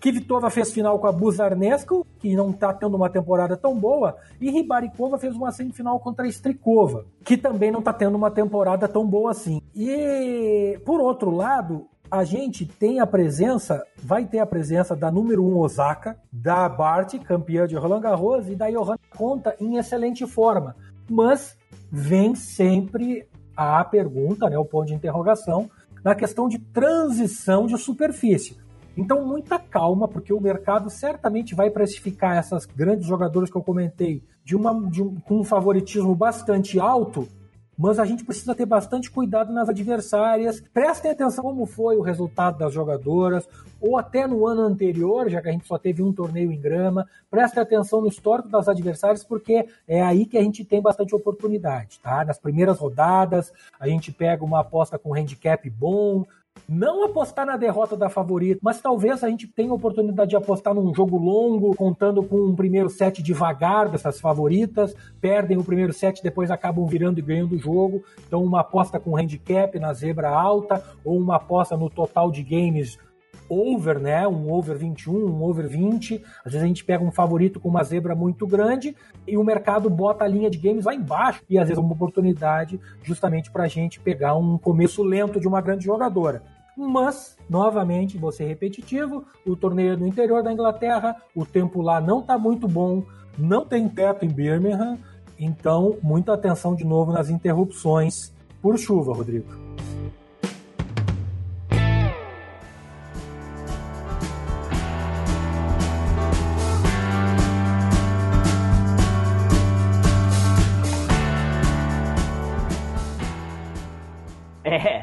[0.00, 4.50] Kvitova fez final com a Buzarnescu, que não está tendo uma temporada tão boa, e
[4.50, 9.06] Ribaricova fez uma semifinal contra a Strikova, que também não está tendo uma temporada tão
[9.06, 9.60] boa assim.
[9.74, 15.44] E, por outro lado, a gente tem a presença, vai ter a presença da número
[15.44, 20.26] 1 um Osaka, da Bart, campeã de Roland Garros, e da Johanna Conta em excelente
[20.26, 20.76] forma.
[21.08, 21.56] Mas
[21.90, 25.70] vem sempre a pergunta, né, o ponto de interrogação,
[26.04, 28.56] na questão de transição de superfície.
[28.96, 34.22] Então, muita calma, porque o mercado certamente vai precificar essas grandes jogadoras que eu comentei
[34.42, 37.28] de uma, de um, com um favoritismo bastante alto
[37.76, 40.62] mas a gente precisa ter bastante cuidado nas adversárias.
[40.72, 43.48] Prestem atenção como foi o resultado das jogadoras,
[43.80, 47.06] ou até no ano anterior, já que a gente só teve um torneio em grama.
[47.30, 52.00] Prestem atenção no histórico das adversárias, porque é aí que a gente tem bastante oportunidade,
[52.00, 52.24] tá?
[52.24, 56.24] Nas primeiras rodadas, a gente pega uma aposta com handicap bom,
[56.68, 60.74] não apostar na derrota da favorita, mas talvez a gente tenha a oportunidade de apostar
[60.74, 66.22] num jogo longo, contando com um primeiro set devagar dessas favoritas, perdem o primeiro set,
[66.22, 68.02] depois acabam virando e ganhando o jogo.
[68.26, 72.98] Então, uma aposta com handicap na zebra alta, ou uma aposta no total de games
[73.48, 74.26] over, né?
[74.26, 76.22] Um over 21, um over 20.
[76.44, 79.88] Às vezes a gente pega um favorito com uma zebra muito grande e o mercado
[79.88, 81.42] bota a linha de games lá embaixo.
[81.48, 85.48] E às vezes é uma oportunidade justamente para a gente pegar um começo lento de
[85.48, 86.42] uma grande jogadora.
[86.76, 92.02] Mas, novamente, vou ser repetitivo, o torneio é no interior da Inglaterra, o tempo lá
[92.02, 93.02] não está muito bom,
[93.38, 94.98] não tem teto em Birmingham,
[95.38, 98.30] então muita atenção de novo nas interrupções
[98.60, 99.48] por chuva, Rodrigo.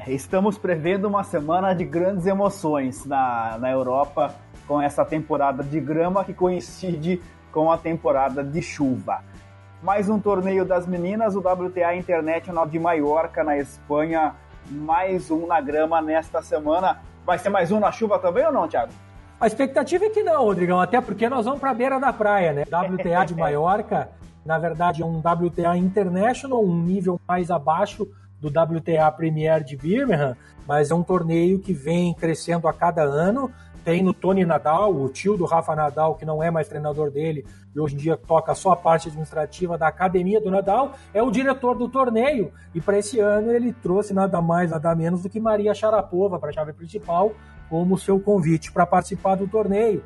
[0.07, 4.35] Estamos prevendo uma semana de grandes emoções na, na Europa
[4.67, 9.21] com essa temporada de grama que coincide com a temporada de chuva.
[9.81, 14.33] mais um torneio das meninas, o WTA International de Maiorca, na Espanha.
[14.71, 17.01] Mais um na grama nesta semana.
[17.25, 18.93] Vai ser mais um na chuva também ou não, Thiago?
[19.39, 22.53] A expectativa é que não, Rodrigão, até porque nós vamos para a beira da praia,
[22.53, 22.63] né?
[22.63, 24.09] WTA de Maiorca,
[24.45, 28.07] na verdade, é um WTA International, um nível mais abaixo
[28.43, 30.35] do WTA Premier de Birmingham,
[30.67, 33.51] mas é um torneio que vem crescendo a cada ano.
[33.83, 37.45] Tem no Tony Nadal, o tio do Rafa Nadal, que não é mais treinador dele
[37.75, 41.31] e hoje em dia toca só a parte administrativa da academia do Nadal, é o
[41.31, 42.51] diretor do torneio.
[42.73, 46.49] E para esse ano ele trouxe nada mais, nada menos do que Maria Sharapova para
[46.49, 47.33] a chave principal,
[47.69, 50.03] como seu convite para participar do torneio.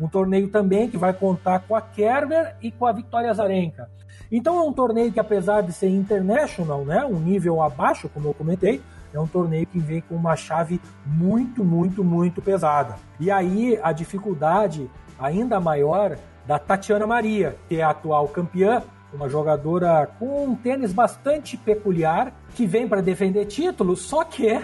[0.00, 3.90] Um torneio também que vai contar com a Kerber e com a Victoria Zarenka.
[4.30, 8.34] Então é um torneio que, apesar de ser international, né, um nível abaixo, como eu
[8.34, 8.80] comentei,
[9.12, 12.94] é um torneio que vem com uma chave muito, muito, muito pesada.
[13.18, 14.88] E aí a dificuldade
[15.18, 16.16] ainda maior
[16.46, 22.32] da Tatiana Maria, que é a atual campeã, uma jogadora com um tênis bastante peculiar,
[22.54, 24.60] que vem para defender título, só que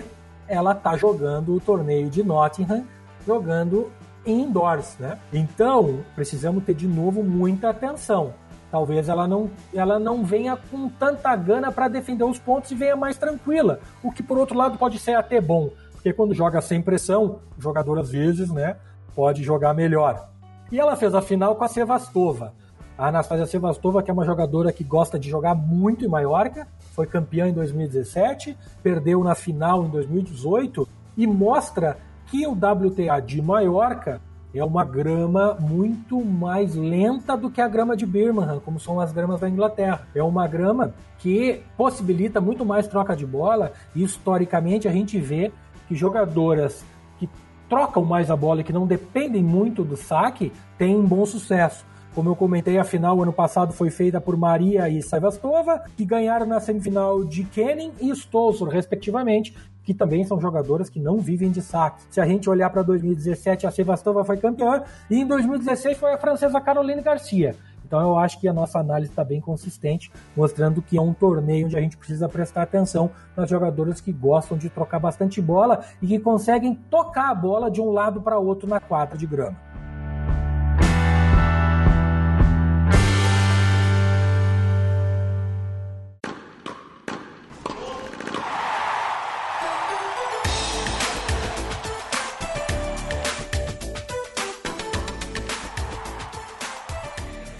[0.46, 2.84] ela está jogando o torneio de Nottingham,
[3.26, 3.90] jogando
[4.24, 5.18] indoors, né?
[5.32, 8.32] Então, precisamos ter de novo muita atenção.
[8.70, 12.96] Talvez ela não, ela não venha com tanta gana para defender os pontos e venha
[12.96, 16.80] mais tranquila, o que por outro lado pode ser até bom, porque quando joga sem
[16.80, 18.76] pressão, o jogador às vezes, né,
[19.14, 20.28] pode jogar melhor.
[20.70, 22.52] E ela fez a final com a Sevastova.
[22.98, 27.06] A Anastasia Sevastova, que é uma jogadora que gosta de jogar muito em Maiorca, foi
[27.06, 34.20] campeã em 2017, perdeu na final em 2018 e mostra que o WTA de Maiorca
[34.58, 39.12] é uma grama muito mais lenta do que a grama de Birmingham, como são as
[39.12, 40.06] gramas da Inglaterra.
[40.14, 45.52] É uma grama que possibilita muito mais troca de bola e historicamente a gente vê
[45.88, 46.84] que jogadoras
[47.18, 47.28] que
[47.68, 51.84] trocam mais a bola e que não dependem muito do saque têm um bom sucesso.
[52.14, 56.46] Como eu comentei, a final ano passado foi feita por Maria e Savastova, que ganharam
[56.46, 59.54] na semifinal de Kenning e Stosur, respectivamente,
[59.86, 62.02] que também são jogadoras que não vivem de saque.
[62.10, 66.18] Se a gente olhar para 2017, a Sevastova foi campeã e em 2016 foi a
[66.18, 67.54] francesa Caroline Garcia.
[67.86, 71.66] Então eu acho que a nossa análise está bem consistente, mostrando que é um torneio
[71.66, 76.08] onde a gente precisa prestar atenção nas jogadoras que gostam de trocar bastante bola e
[76.08, 79.75] que conseguem tocar a bola de um lado para outro na quadra de grama.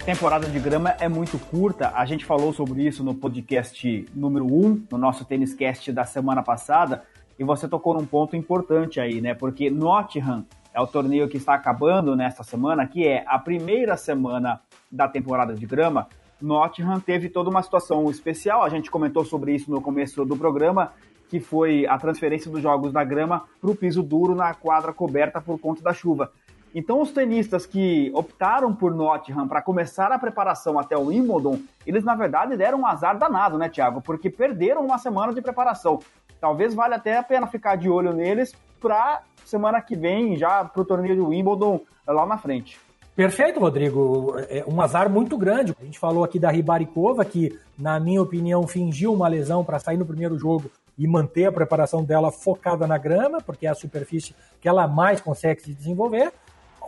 [0.07, 1.91] Temporada de grama é muito curta.
[1.93, 6.41] A gente falou sobre isso no podcast número 1, no nosso Tênis Cast da semana
[6.41, 7.03] passada,
[7.37, 9.33] e você tocou num ponto importante aí, né?
[9.33, 14.61] Porque Nottingham é o torneio que está acabando nesta semana, que é a primeira semana
[14.89, 16.07] da temporada de grama.
[16.41, 20.93] Nottingham teve toda uma situação especial, a gente comentou sobre isso no começo do programa,
[21.27, 25.41] que foi a transferência dos jogos da grama para o piso duro na quadra coberta
[25.41, 26.31] por conta da chuva.
[26.77, 32.03] Então, os tenistas que optaram por Nottingham para começar a preparação até o Wimbledon, eles
[32.03, 33.99] na verdade deram um azar danado, né, Thiago?
[33.99, 35.97] Porque perderam uma semana de preparação.
[36.39, 40.79] Talvez valha até a pena ficar de olho neles para semana que vem, já para
[40.79, 42.79] o torneio de Wimbledon lá na frente.
[43.15, 44.35] Perfeito, Rodrigo.
[44.47, 45.75] É um azar muito grande.
[45.81, 49.97] A gente falou aqui da Ribaricova, que, na minha opinião, fingiu uma lesão para sair
[49.97, 54.35] no primeiro jogo e manter a preparação dela focada na grama, porque é a superfície
[54.61, 56.31] que ela mais consegue se desenvolver.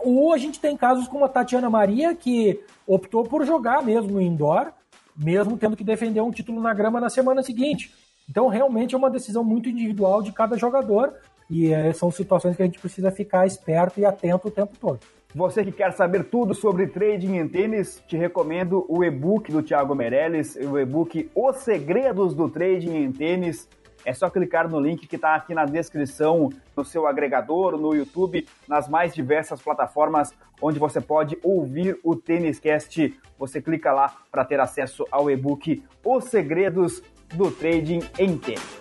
[0.02, 4.72] Ou a gente tem casos como a Tatiana Maria, que optou por jogar mesmo indoor,
[5.16, 7.92] mesmo tendo que defender um título na grama na semana seguinte.
[8.28, 11.14] Então, realmente é uma decisão muito individual de cada jogador
[11.50, 15.00] e é, são situações que a gente precisa ficar esperto e atento o tempo todo.
[15.34, 19.94] Você que quer saber tudo sobre trading em tênis, te recomendo o e-book do Thiago
[19.94, 23.68] Meirelles, o e-book Os Segredos do Trading em Tênis
[24.04, 28.46] é só clicar no link que está aqui na descrição, no seu agregador, no YouTube,
[28.68, 33.18] nas mais diversas plataformas onde você pode ouvir o Tênis Cast.
[33.38, 37.02] Você clica lá para ter acesso ao e-book Os Segredos
[37.34, 38.80] do Trading em Tênis.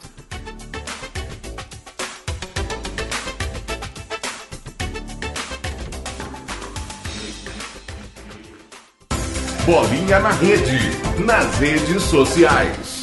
[9.65, 12.98] Bolinha na rede, nas redes sociais.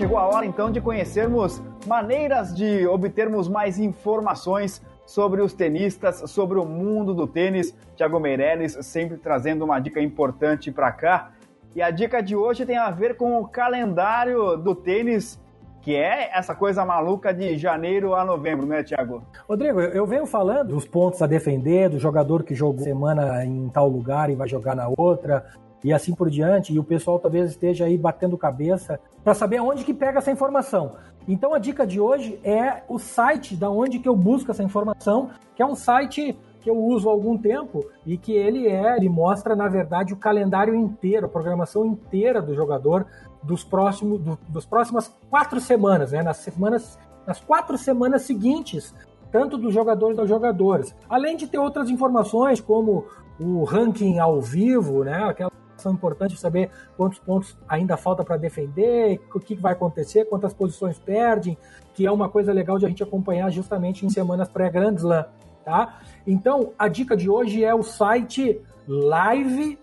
[0.00, 6.58] Chegou a hora então de conhecermos maneiras de obtermos mais informações sobre os tenistas, sobre
[6.58, 7.76] o mundo do tênis.
[7.96, 11.32] Thiago Meirelles sempre trazendo uma dica importante para cá.
[11.76, 15.38] E a dica de hoje tem a ver com o calendário do tênis
[15.82, 19.22] que é essa coisa maluca de janeiro a novembro, né, Thiago?
[19.48, 23.88] Rodrigo, eu venho falando dos pontos a defender, do jogador que jogou semana em tal
[23.88, 25.44] lugar e vai jogar na outra,
[25.82, 29.84] e assim por diante, e o pessoal talvez esteja aí batendo cabeça para saber aonde
[29.84, 30.92] que pega essa informação.
[31.28, 35.30] Então a dica de hoje é o site da onde que eu busco essa informação,
[35.54, 39.08] que é um site que eu uso há algum tempo e que ele é, ele
[39.08, 43.06] mostra na verdade o calendário inteiro, a programação inteira do jogador
[43.42, 46.22] dos próximos do, dos próximas quatro semanas, né?
[46.22, 48.94] Nas semanas, nas quatro semanas seguintes,
[49.32, 50.94] tanto dos jogadores aos jogadores.
[51.08, 53.06] Além de ter outras informações como
[53.38, 55.24] o ranking ao vivo, né?
[55.24, 55.50] Aquela
[55.80, 60.52] informação importante de saber quantos pontos ainda falta para defender, o que vai acontecer, quantas
[60.52, 61.56] posições perdem,
[61.94, 65.24] que é uma coisa legal de a gente acompanhar justamente em semanas pré-Grand Slam,
[65.64, 66.00] tá?
[66.26, 69.80] Então, a dica de hoje é o site live-tênis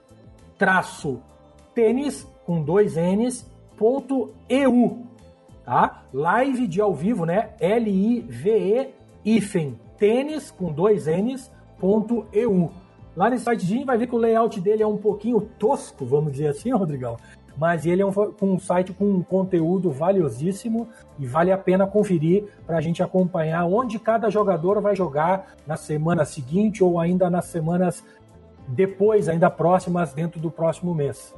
[2.45, 4.99] com dois N's, ponto EU,
[5.65, 6.03] tá?
[6.13, 7.49] Live de ao vivo, né?
[7.59, 8.93] L-I-V-E
[9.25, 12.71] hífen, tênis com dois N's, ponto EU.
[13.17, 16.49] Lá nesse sitezinho vai ver que o layout dele é um pouquinho tosco, vamos dizer
[16.49, 17.17] assim, Rodrigão.
[17.57, 20.87] Mas ele é um, um site com um conteúdo valiosíssimo
[21.17, 25.75] e vale a pena conferir para a gente acompanhar onde cada jogador vai jogar na
[25.75, 28.03] semana seguinte ou ainda nas semanas
[28.67, 31.33] depois, ainda próximas, dentro do próximo mês.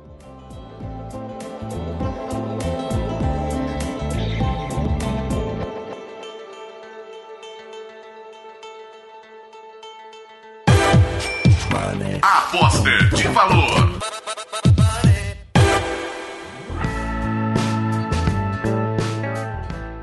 [12.21, 13.99] Aposta de valor.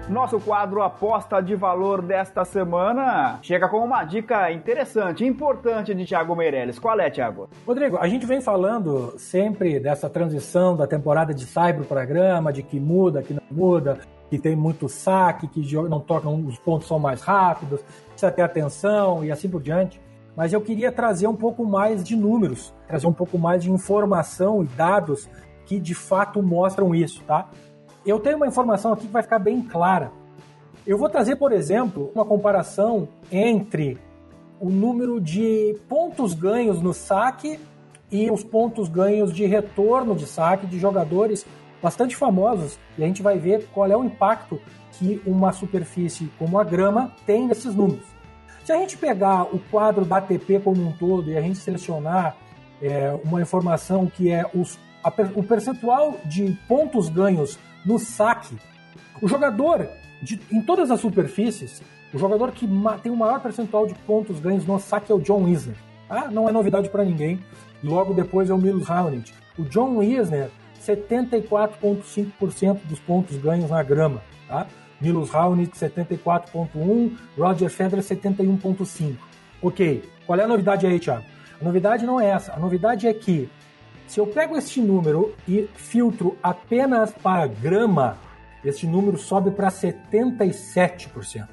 [0.08, 6.36] Nosso quadro Aposta de Valor desta semana chega com uma dica interessante, importante de Thiago
[6.36, 6.78] Meirelles.
[6.78, 7.48] Qual é, Thiago?
[7.66, 12.62] Rodrigo, a gente vem falando sempre dessa transição da temporada de cyber para grama, de
[12.62, 13.98] que muda, que não muda,
[14.30, 19.24] que tem muito saque, que não tocam, os pontos são mais rápidos, precisa ter atenção
[19.24, 20.00] e assim por diante
[20.36, 24.62] mas eu queria trazer um pouco mais de números, trazer um pouco mais de informação
[24.62, 25.28] e dados
[25.64, 27.48] que de fato mostram isso, tá?
[28.04, 30.12] Eu tenho uma informação aqui que vai ficar bem clara.
[30.86, 33.98] Eu vou trazer, por exemplo, uma comparação entre
[34.60, 37.58] o número de pontos ganhos no saque
[38.10, 41.44] e os pontos ganhos de retorno de saque de jogadores
[41.82, 44.60] bastante famosos e a gente vai ver qual é o impacto
[44.92, 48.15] que uma superfície como a grama tem nesses números.
[48.66, 52.36] Se a gente pegar o quadro da ATP como um todo e a gente selecionar
[52.82, 58.56] é, uma informação que é os, a, o percentual de pontos ganhos no saque,
[59.22, 59.88] o jogador,
[60.20, 61.80] de, em todas as superfícies,
[62.12, 62.68] o jogador que
[63.04, 65.76] tem o maior percentual de pontos ganhos no saque é o John Isner.
[66.10, 67.38] Ah, não é novidade para ninguém.
[67.84, 69.32] Logo depois é o Milos Raonic.
[69.56, 70.50] O John Isner,
[70.84, 74.20] 74,5% dos pontos ganhos na grama.
[74.48, 74.66] Tá?
[75.00, 79.16] Milos Raonic 74.1, Roger Federer 71.5.
[79.62, 81.24] Ok, qual é a novidade aí, Thiago?
[81.60, 82.52] A novidade não é essa.
[82.52, 83.48] A novidade é que
[84.06, 88.16] se eu pego este número e filtro apenas para grama,
[88.64, 91.48] este número sobe para 77%.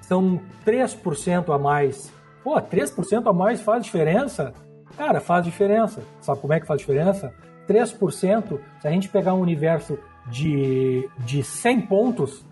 [0.00, 2.12] São 3% a mais.
[2.44, 4.52] Pô, 3% a mais faz diferença?
[4.96, 6.02] Cara, faz diferença.
[6.20, 7.32] Sabe como é que faz diferença?
[7.68, 12.44] 3%, se a gente pegar um universo de, de 100 pontos,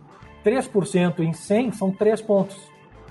[0.44, 2.56] 3% em 100 são 3 pontos.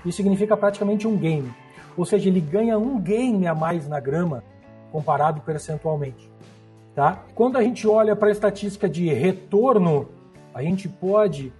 [0.04, 1.52] Isso significa praticamente um game.
[1.96, 4.42] Ou seja, ele ganha um game a mais na grama
[4.90, 6.30] comparado percentualmente.
[6.94, 7.24] Tá?
[7.34, 10.08] Quando a gente olha para a estatística de retorno,
[10.52, 11.52] a gente pode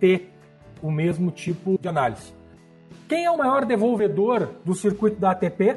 [0.00, 0.32] ter
[0.82, 2.32] o mesmo tipo de análise.
[3.08, 5.76] Quem é o maior devolvedor do circuito da ATP?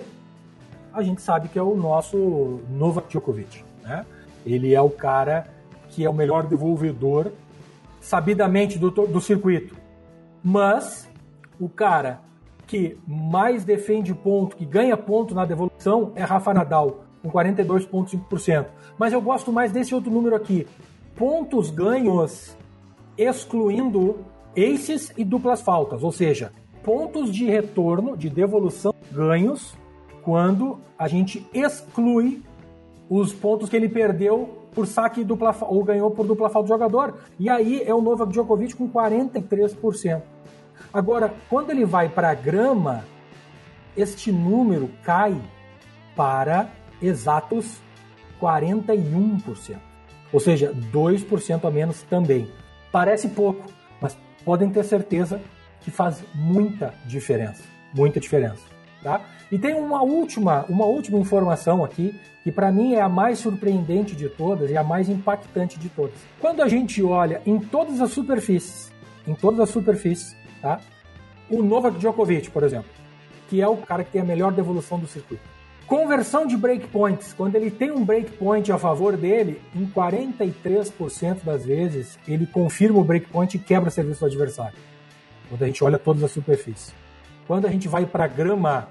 [0.93, 3.63] A gente sabe que é o nosso Novak Djokovic.
[3.83, 4.05] Né?
[4.45, 5.45] Ele é o cara
[5.95, 7.31] que é o melhor devolvedor,
[8.01, 9.73] sabidamente, do, do circuito.
[10.43, 11.09] Mas
[11.57, 12.19] o cara
[12.67, 18.65] que mais defende ponto, que ganha ponto na devolução, é Rafa Nadal, com 42,5%.
[18.99, 20.67] Mas eu gosto mais desse outro número aqui:
[21.15, 22.57] pontos ganhos
[23.17, 24.17] excluindo
[24.57, 26.51] aces e duplas faltas, ou seja,
[26.83, 29.77] pontos de retorno, de devolução ganhos,
[30.23, 32.43] quando a gente exclui
[33.09, 37.15] os pontos que ele perdeu por saque dupla ou ganhou por dupla falta do jogador.
[37.39, 40.21] E aí é o Novak Djokovic com 43%.
[40.93, 43.05] Agora, quando ele vai para a grama,
[43.95, 45.41] este número cai
[46.15, 46.69] para
[47.01, 47.79] exatos
[48.41, 49.77] 41%.
[50.33, 52.51] Ou seja, 2% a menos também.
[52.91, 53.63] Parece pouco,
[54.01, 55.41] mas podem ter certeza
[55.81, 57.63] que faz muita diferença.
[57.93, 58.74] Muita diferença.
[59.05, 59.21] Tá?
[59.51, 64.15] E tem uma última, uma última informação aqui, que para mim é a mais surpreendente
[64.15, 66.15] de todas e a mais impactante de todas.
[66.41, 68.91] Quando a gente olha em todas as superfícies,
[69.27, 70.79] em todas as superfícies, tá?
[71.51, 72.89] o Novak Djokovic, por exemplo,
[73.47, 75.43] que é o cara que tem a melhor devolução do circuito.
[75.85, 77.31] Conversão de breakpoints.
[77.31, 83.03] Quando ele tem um breakpoint a favor dele, em 43% das vezes, ele confirma o
[83.03, 84.79] breakpoint e quebra o serviço do adversário.
[85.47, 87.04] Quando a gente olha todas as superfícies.
[87.47, 88.87] Quando a gente vai para grama,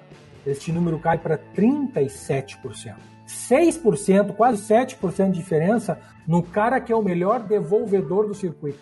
[0.47, 2.95] este número cai para 37%.
[3.27, 8.79] 6%, quase 7% de diferença no cara que é o melhor devolvedor do circuito.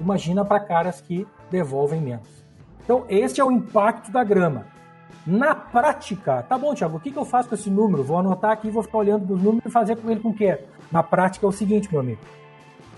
[0.00, 2.28] Imagina para caras que devolvem menos.
[2.82, 4.66] Então, este é o impacto da grama.
[5.24, 8.02] Na prática, tá bom, Thiago, o que, que eu faço com esse número?
[8.02, 10.34] Vou anotar aqui, vou ficar olhando para os números e fazer com ele com o
[10.34, 10.58] quê?
[10.90, 12.20] Na prática é o seguinte, meu amigo.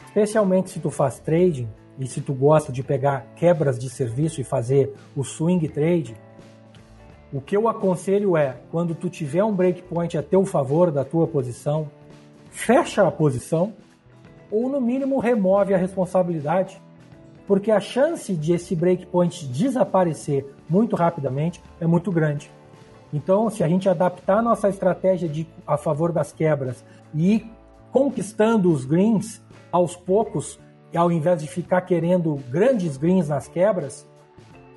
[0.07, 1.69] Especialmente se tu faz trading
[1.99, 6.17] e se tu gosta de pegar quebras de serviço e fazer o swing trade,
[7.33, 11.27] o que eu aconselho é, quando tu tiver um breakpoint a teu favor da tua
[11.27, 11.91] posição,
[12.51, 13.73] fecha a posição
[14.51, 16.81] ou no mínimo remove a responsabilidade
[17.47, 22.51] porque a chance de esse breakpoint desaparecer muito rapidamente é muito grande.
[23.13, 26.85] Então, se a gente adaptar a nossa estratégia de, a favor das quebras
[27.15, 27.51] e ir
[27.93, 30.59] conquistando os greens aos poucos,
[30.97, 34.07] ao invés de ficar querendo grandes greens nas quebras,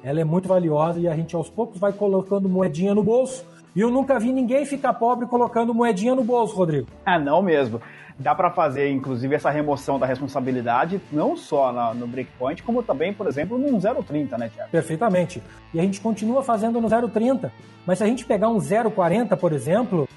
[0.04, 3.46] ela é muito valiosa e a gente aos poucos vai colocando moedinha no bolso.
[3.76, 6.88] E eu nunca vi ninguém ficar pobre colocando moedinha no bolso, Rodrigo.
[7.06, 7.80] Ah, não mesmo.
[8.18, 13.14] Dá para fazer, inclusive, essa remoção da responsabilidade, não só na, no breakpoint, como também,
[13.14, 14.72] por exemplo, no 0,30, né, Tiago?
[14.72, 15.44] Perfeitamente.
[15.72, 17.52] E a gente continua fazendo no 0,30.
[17.86, 20.10] Mas se a gente pegar um 0,40, por exemplo,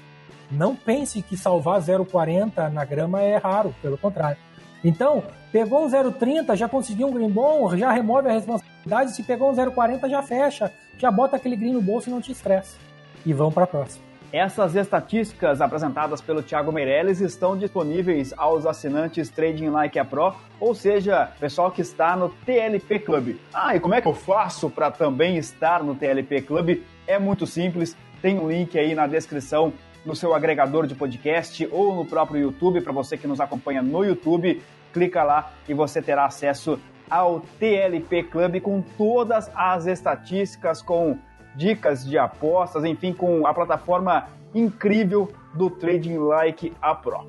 [0.49, 4.37] não pense que salvar 0,40 na grama é raro, pelo contrário.
[4.83, 9.15] Então, pegou um 0,30, já conseguiu um green bom, já remove a responsabilidade.
[9.15, 12.31] Se pegou um 0,40, já fecha, já bota aquele green no bolso e não te
[12.31, 12.77] estressa.
[13.25, 14.11] E vamos para a próxima.
[14.33, 20.73] Essas estatísticas apresentadas pelo Thiago Meirelles estão disponíveis aos assinantes Trading Like a Pro, ou
[20.73, 23.35] seja, pessoal que está no TLP Club.
[23.53, 26.81] Ah, e como é que eu faço para também estar no TLP Club?
[27.05, 29.73] É muito simples, tem um link aí na descrição
[30.05, 34.03] no seu agregador de podcast ou no próprio YouTube, para você que nos acompanha no
[34.03, 34.61] YouTube,
[34.93, 36.79] clica lá e você terá acesso
[37.09, 41.17] ao TLP Club com todas as estatísticas, com
[41.55, 47.19] dicas de apostas, enfim, com a plataforma incrível do Trading Like a Pro.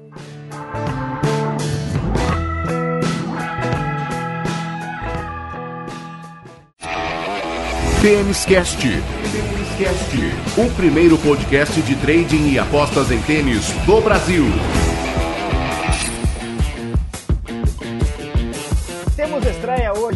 [8.01, 8.87] Tênis Cast.
[10.59, 14.45] O primeiro podcast de trading e apostas em tênis do Brasil.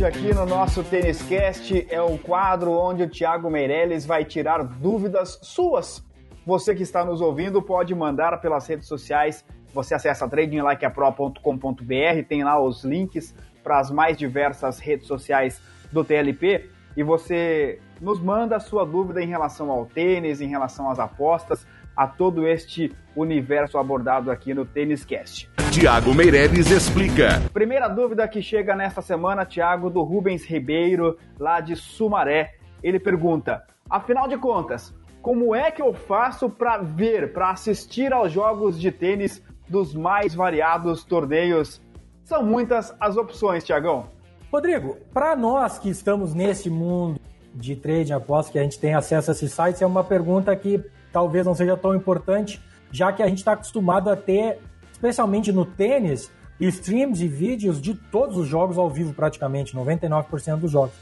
[0.07, 5.37] Aqui no nosso Tênis Cast é o quadro onde o Thiago Meirelles vai tirar dúvidas
[5.43, 6.01] suas.
[6.47, 9.45] Você que está nos ouvindo pode mandar pelas redes sociais.
[9.75, 13.35] Você acessa tradinglikeapro.com.br, tem lá os links
[13.65, 19.21] para as mais diversas redes sociais do TLP e você nos manda a sua dúvida
[19.21, 21.67] em relação ao tênis, em relação às apostas,
[21.97, 25.51] a todo este universo abordado aqui no Tênis Cast.
[25.71, 27.41] Tiago Meireles explica.
[27.53, 32.55] Primeira dúvida que chega nesta semana, Tiago, do Rubens Ribeiro, lá de Sumaré.
[32.83, 38.31] Ele pergunta: afinal de contas, como é que eu faço para ver, para assistir aos
[38.31, 41.81] jogos de tênis dos mais variados torneios?
[42.23, 44.09] São muitas as opções, Tiagão.
[44.53, 47.21] Rodrigo, para nós que estamos nesse mundo
[47.55, 50.83] de trading após que a gente tem acesso a esses sites, é uma pergunta que
[51.17, 52.61] talvez não seja tão importante,
[52.93, 54.59] já que a gente está acostumado a ter
[54.93, 60.71] especialmente no tênis, streams e vídeos de todos os jogos ao vivo, praticamente, 99% dos
[60.71, 60.93] jogos.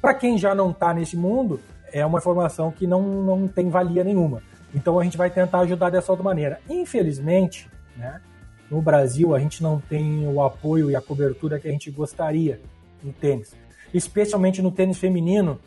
[0.00, 1.58] Para quem já não está nesse mundo,
[1.92, 4.44] é uma informação que não, não tem valia nenhuma.
[4.72, 6.60] Então a gente vai tentar ajudar dessa outra maneira.
[6.70, 8.20] Infelizmente, né,
[8.70, 12.60] no Brasil a gente não tem o apoio e a cobertura que a gente gostaria
[13.02, 13.56] no tênis.
[13.92, 15.58] Especialmente no tênis feminino,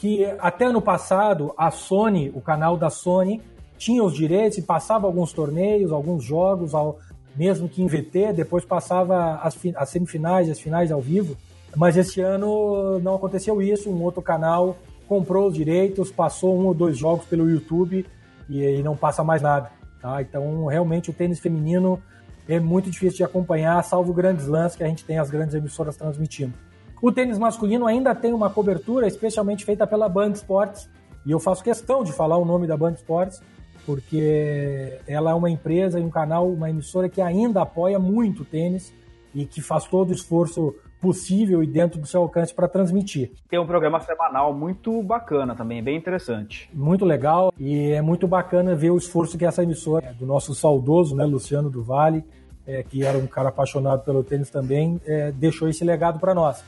[0.00, 3.40] que até ano passado a Sony, o canal da Sony,
[3.82, 7.00] tinha os direitos e passava alguns torneios, alguns jogos ao,
[7.34, 11.36] mesmo que em VT, depois passava as, as semifinais as finais ao vivo.
[11.74, 13.90] Mas esse ano não aconteceu isso.
[13.90, 14.76] Um outro canal
[15.08, 18.06] comprou os direitos, passou um ou dois jogos pelo YouTube
[18.48, 19.70] e, e não passa mais nada.
[20.00, 20.22] Tá?
[20.22, 22.00] Então, realmente, o tênis feminino
[22.48, 25.96] é muito difícil de acompanhar, salvo grandes lãs que a gente tem as grandes emissoras
[25.96, 26.52] transmitindo.
[27.00, 30.88] O tênis masculino ainda tem uma cobertura especialmente feita pela Band Sports,
[31.24, 33.40] e eu faço questão de falar o nome da Band Sports,
[33.84, 38.44] porque ela é uma empresa e um canal, uma emissora que ainda apoia muito o
[38.44, 38.92] tênis
[39.34, 43.32] e que faz todo o esforço possível e dentro do seu alcance para transmitir.
[43.50, 46.70] Tem um programa semanal muito bacana também, bem interessante.
[46.72, 51.16] Muito legal e é muito bacana ver o esforço que essa emissora do nosso saudoso,
[51.16, 52.24] né, Luciano do Vale,
[52.64, 56.62] é, que era um cara apaixonado pelo tênis também, é, deixou esse legado para nós.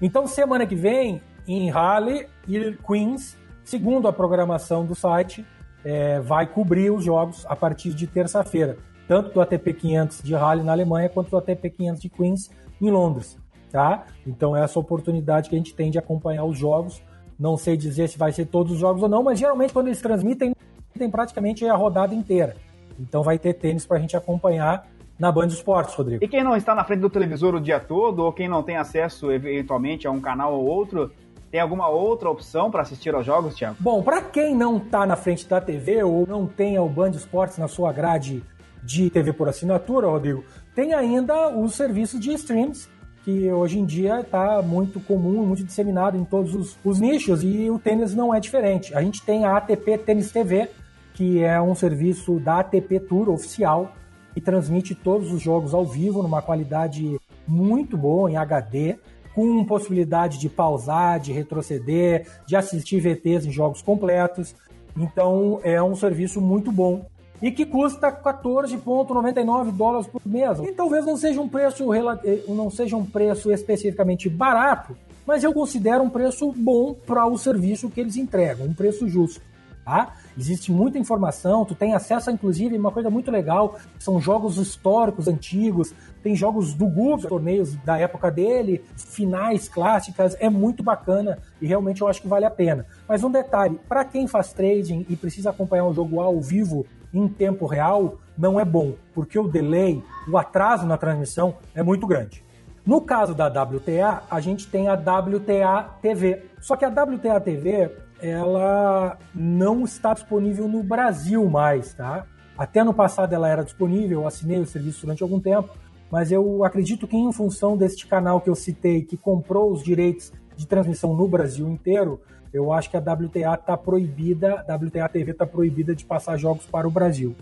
[0.00, 5.44] Então, semana que vem, em Raleigh e Queens, segundo a programação do site,
[5.84, 8.76] é, vai cobrir os jogos a partir de terça-feira,
[9.08, 12.50] tanto do ATP 500 de Raleigh na Alemanha quanto do ATP 500 de Queens
[12.80, 13.38] em Londres,
[13.70, 14.06] tá?
[14.26, 17.02] Então é essa oportunidade que a gente tem de acompanhar os jogos.
[17.38, 20.00] Não sei dizer se vai ser todos os jogos ou não, mas geralmente quando eles
[20.00, 20.54] transmitem,
[20.96, 22.56] tem praticamente a rodada inteira.
[22.98, 24.86] Então vai ter tênis para a gente acompanhar
[25.18, 26.24] na Band Esportes, Rodrigo.
[26.24, 28.76] E quem não está na frente do televisor o dia todo, ou quem não tem
[28.76, 31.12] acesso eventualmente a um canal ou outro,
[31.50, 33.76] tem alguma outra opção para assistir aos jogos, Thiago?
[33.80, 37.58] Bom, para quem não está na frente da TV ou não tem o Band Esportes
[37.58, 38.42] na sua grade
[38.82, 40.44] de TV por assinatura, Rodrigo,
[40.74, 42.88] tem ainda os serviços de streams
[43.24, 47.68] que hoje em dia está muito comum, muito disseminado em todos os, os, nichos e
[47.68, 48.94] o tênis não é diferente.
[48.94, 50.70] A gente tem a ATP Tênis TV,
[51.12, 53.92] que é um serviço da ATP Tour oficial,
[54.34, 58.96] e transmite todos os jogos ao vivo numa qualidade muito boa em HD,
[59.34, 64.54] com possibilidade de pausar, de retroceder, de assistir VTs em jogos completos.
[64.96, 67.06] Então é um serviço muito bom
[67.42, 70.58] e que custa 14,99 dólares por mês.
[70.58, 75.52] E talvez não seja um preço eh, não seja um preço especificamente barato, mas eu
[75.52, 79.40] considero um preço bom para o serviço que eles entregam, um preço justo.
[79.84, 80.12] Tá?
[80.38, 85.94] Existe muita informação, tu tem acesso inclusive, uma coisa muito legal, são jogos históricos antigos,
[86.22, 92.02] tem jogos do Google, torneios da época dele, finais clássicas, é muito bacana e realmente
[92.02, 92.86] eu acho que vale a pena.
[93.08, 97.26] Mas um detalhe, para quem faz trading e precisa acompanhar um jogo ao vivo em
[97.26, 102.44] tempo real, não é bom, porque o delay, o atraso na transmissão é muito grande.
[102.84, 106.46] No caso da WTA, a gente tem a WTA TV.
[106.60, 107.90] Só que a WTA TV
[108.22, 112.26] ela não está disponível no Brasil mais, tá?
[112.56, 115.70] Até no passado ela era disponível, eu assinei o serviço durante algum tempo,
[116.10, 120.32] mas eu acredito que em função deste canal que eu citei, que comprou os direitos
[120.56, 122.20] de transmissão no Brasil inteiro,
[122.52, 126.66] eu acho que a WTA está proibida, a WTA TV está proibida de passar jogos
[126.66, 127.34] para o Brasil.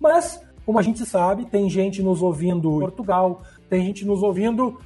[0.00, 4.78] Mas, como a gente sabe, tem gente nos ouvindo em Portugal, tem gente nos ouvindo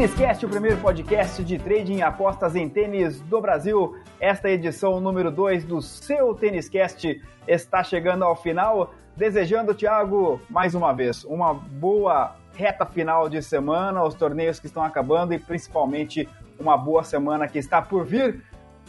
[0.00, 3.98] Têniscast, o primeiro podcast de trading e apostas em tênis do Brasil.
[4.18, 8.94] Esta edição número 2 do seu Têniscast está chegando ao final.
[9.14, 14.82] Desejando, Thiago, mais uma vez, uma boa reta final de semana, os torneios que estão
[14.82, 16.26] acabando e principalmente
[16.58, 18.42] uma boa semana que está por vir.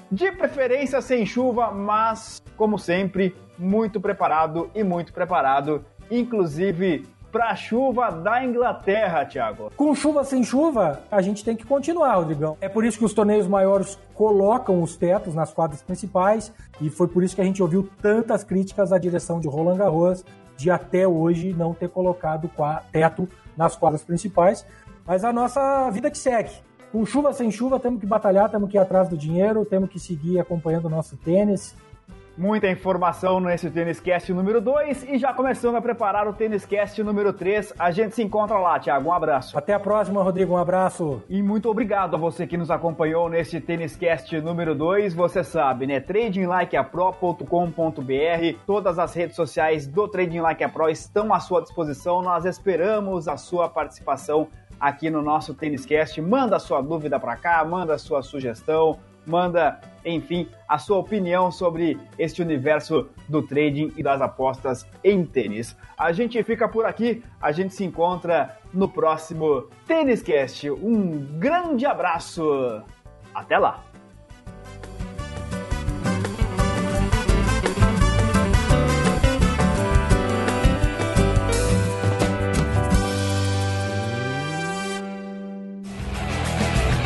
[0.10, 7.56] De preferência sem chuva, mas, como sempre, muito preparado e muito preparado, inclusive para a
[7.56, 9.72] chuva da Inglaterra, Thiago.
[9.76, 12.58] Com chuva sem chuva, a gente tem que continuar, Rodrigão.
[12.60, 17.08] É por isso que os torneios maiores colocam os tetos nas quadras principais e foi
[17.08, 20.26] por isso que a gente ouviu tantas críticas à direção de Roland Garros
[20.58, 22.50] de até hoje não ter colocado
[22.92, 23.28] teto
[23.58, 24.66] nas quadras principais.
[25.06, 26.52] Mas a nossa vida que segue.
[26.92, 29.98] Com chuva sem chuva, temos que batalhar, temos que ir atrás do dinheiro, temos que
[29.98, 31.76] seguir acompanhando o nosso tênis.
[32.42, 37.04] Muita informação nesse Tênis Cast número 2 e já começando a preparar o Tênis Cast
[37.04, 37.72] número 3.
[37.78, 39.10] A gente se encontra lá, Thiago.
[39.10, 39.56] Um abraço.
[39.56, 40.56] Até a próxima, Rodrigo.
[40.56, 41.22] Um abraço.
[41.30, 45.14] E muito obrigado a você que nos acompanhou nesse Tênis Cast número 2.
[45.14, 46.00] Você sabe, né?
[46.00, 48.58] tradinglikeapro.com.br.
[48.66, 52.24] Todas as redes sociais do Trading Like a Pro estão à sua disposição.
[52.24, 54.48] Nós esperamos a sua participação
[54.80, 56.20] aqui no nosso Tênis Cast.
[56.20, 62.42] Manda sua dúvida para cá, manda sua sugestão manda, enfim, a sua opinião sobre este
[62.42, 65.76] universo do trading e das apostas em tênis.
[65.98, 70.70] A gente fica por aqui, a gente se encontra no próximo Tênis Cast.
[70.72, 72.82] Um grande abraço.
[73.34, 73.91] Até lá.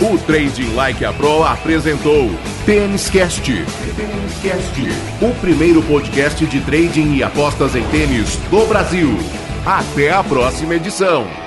[0.05, 2.29] O Trading Like a Pro apresentou
[2.63, 3.51] Tênis Cast.
[5.19, 9.17] o primeiro podcast de trading e apostas em tênis do Brasil.
[9.65, 11.44] Até a próxima edição.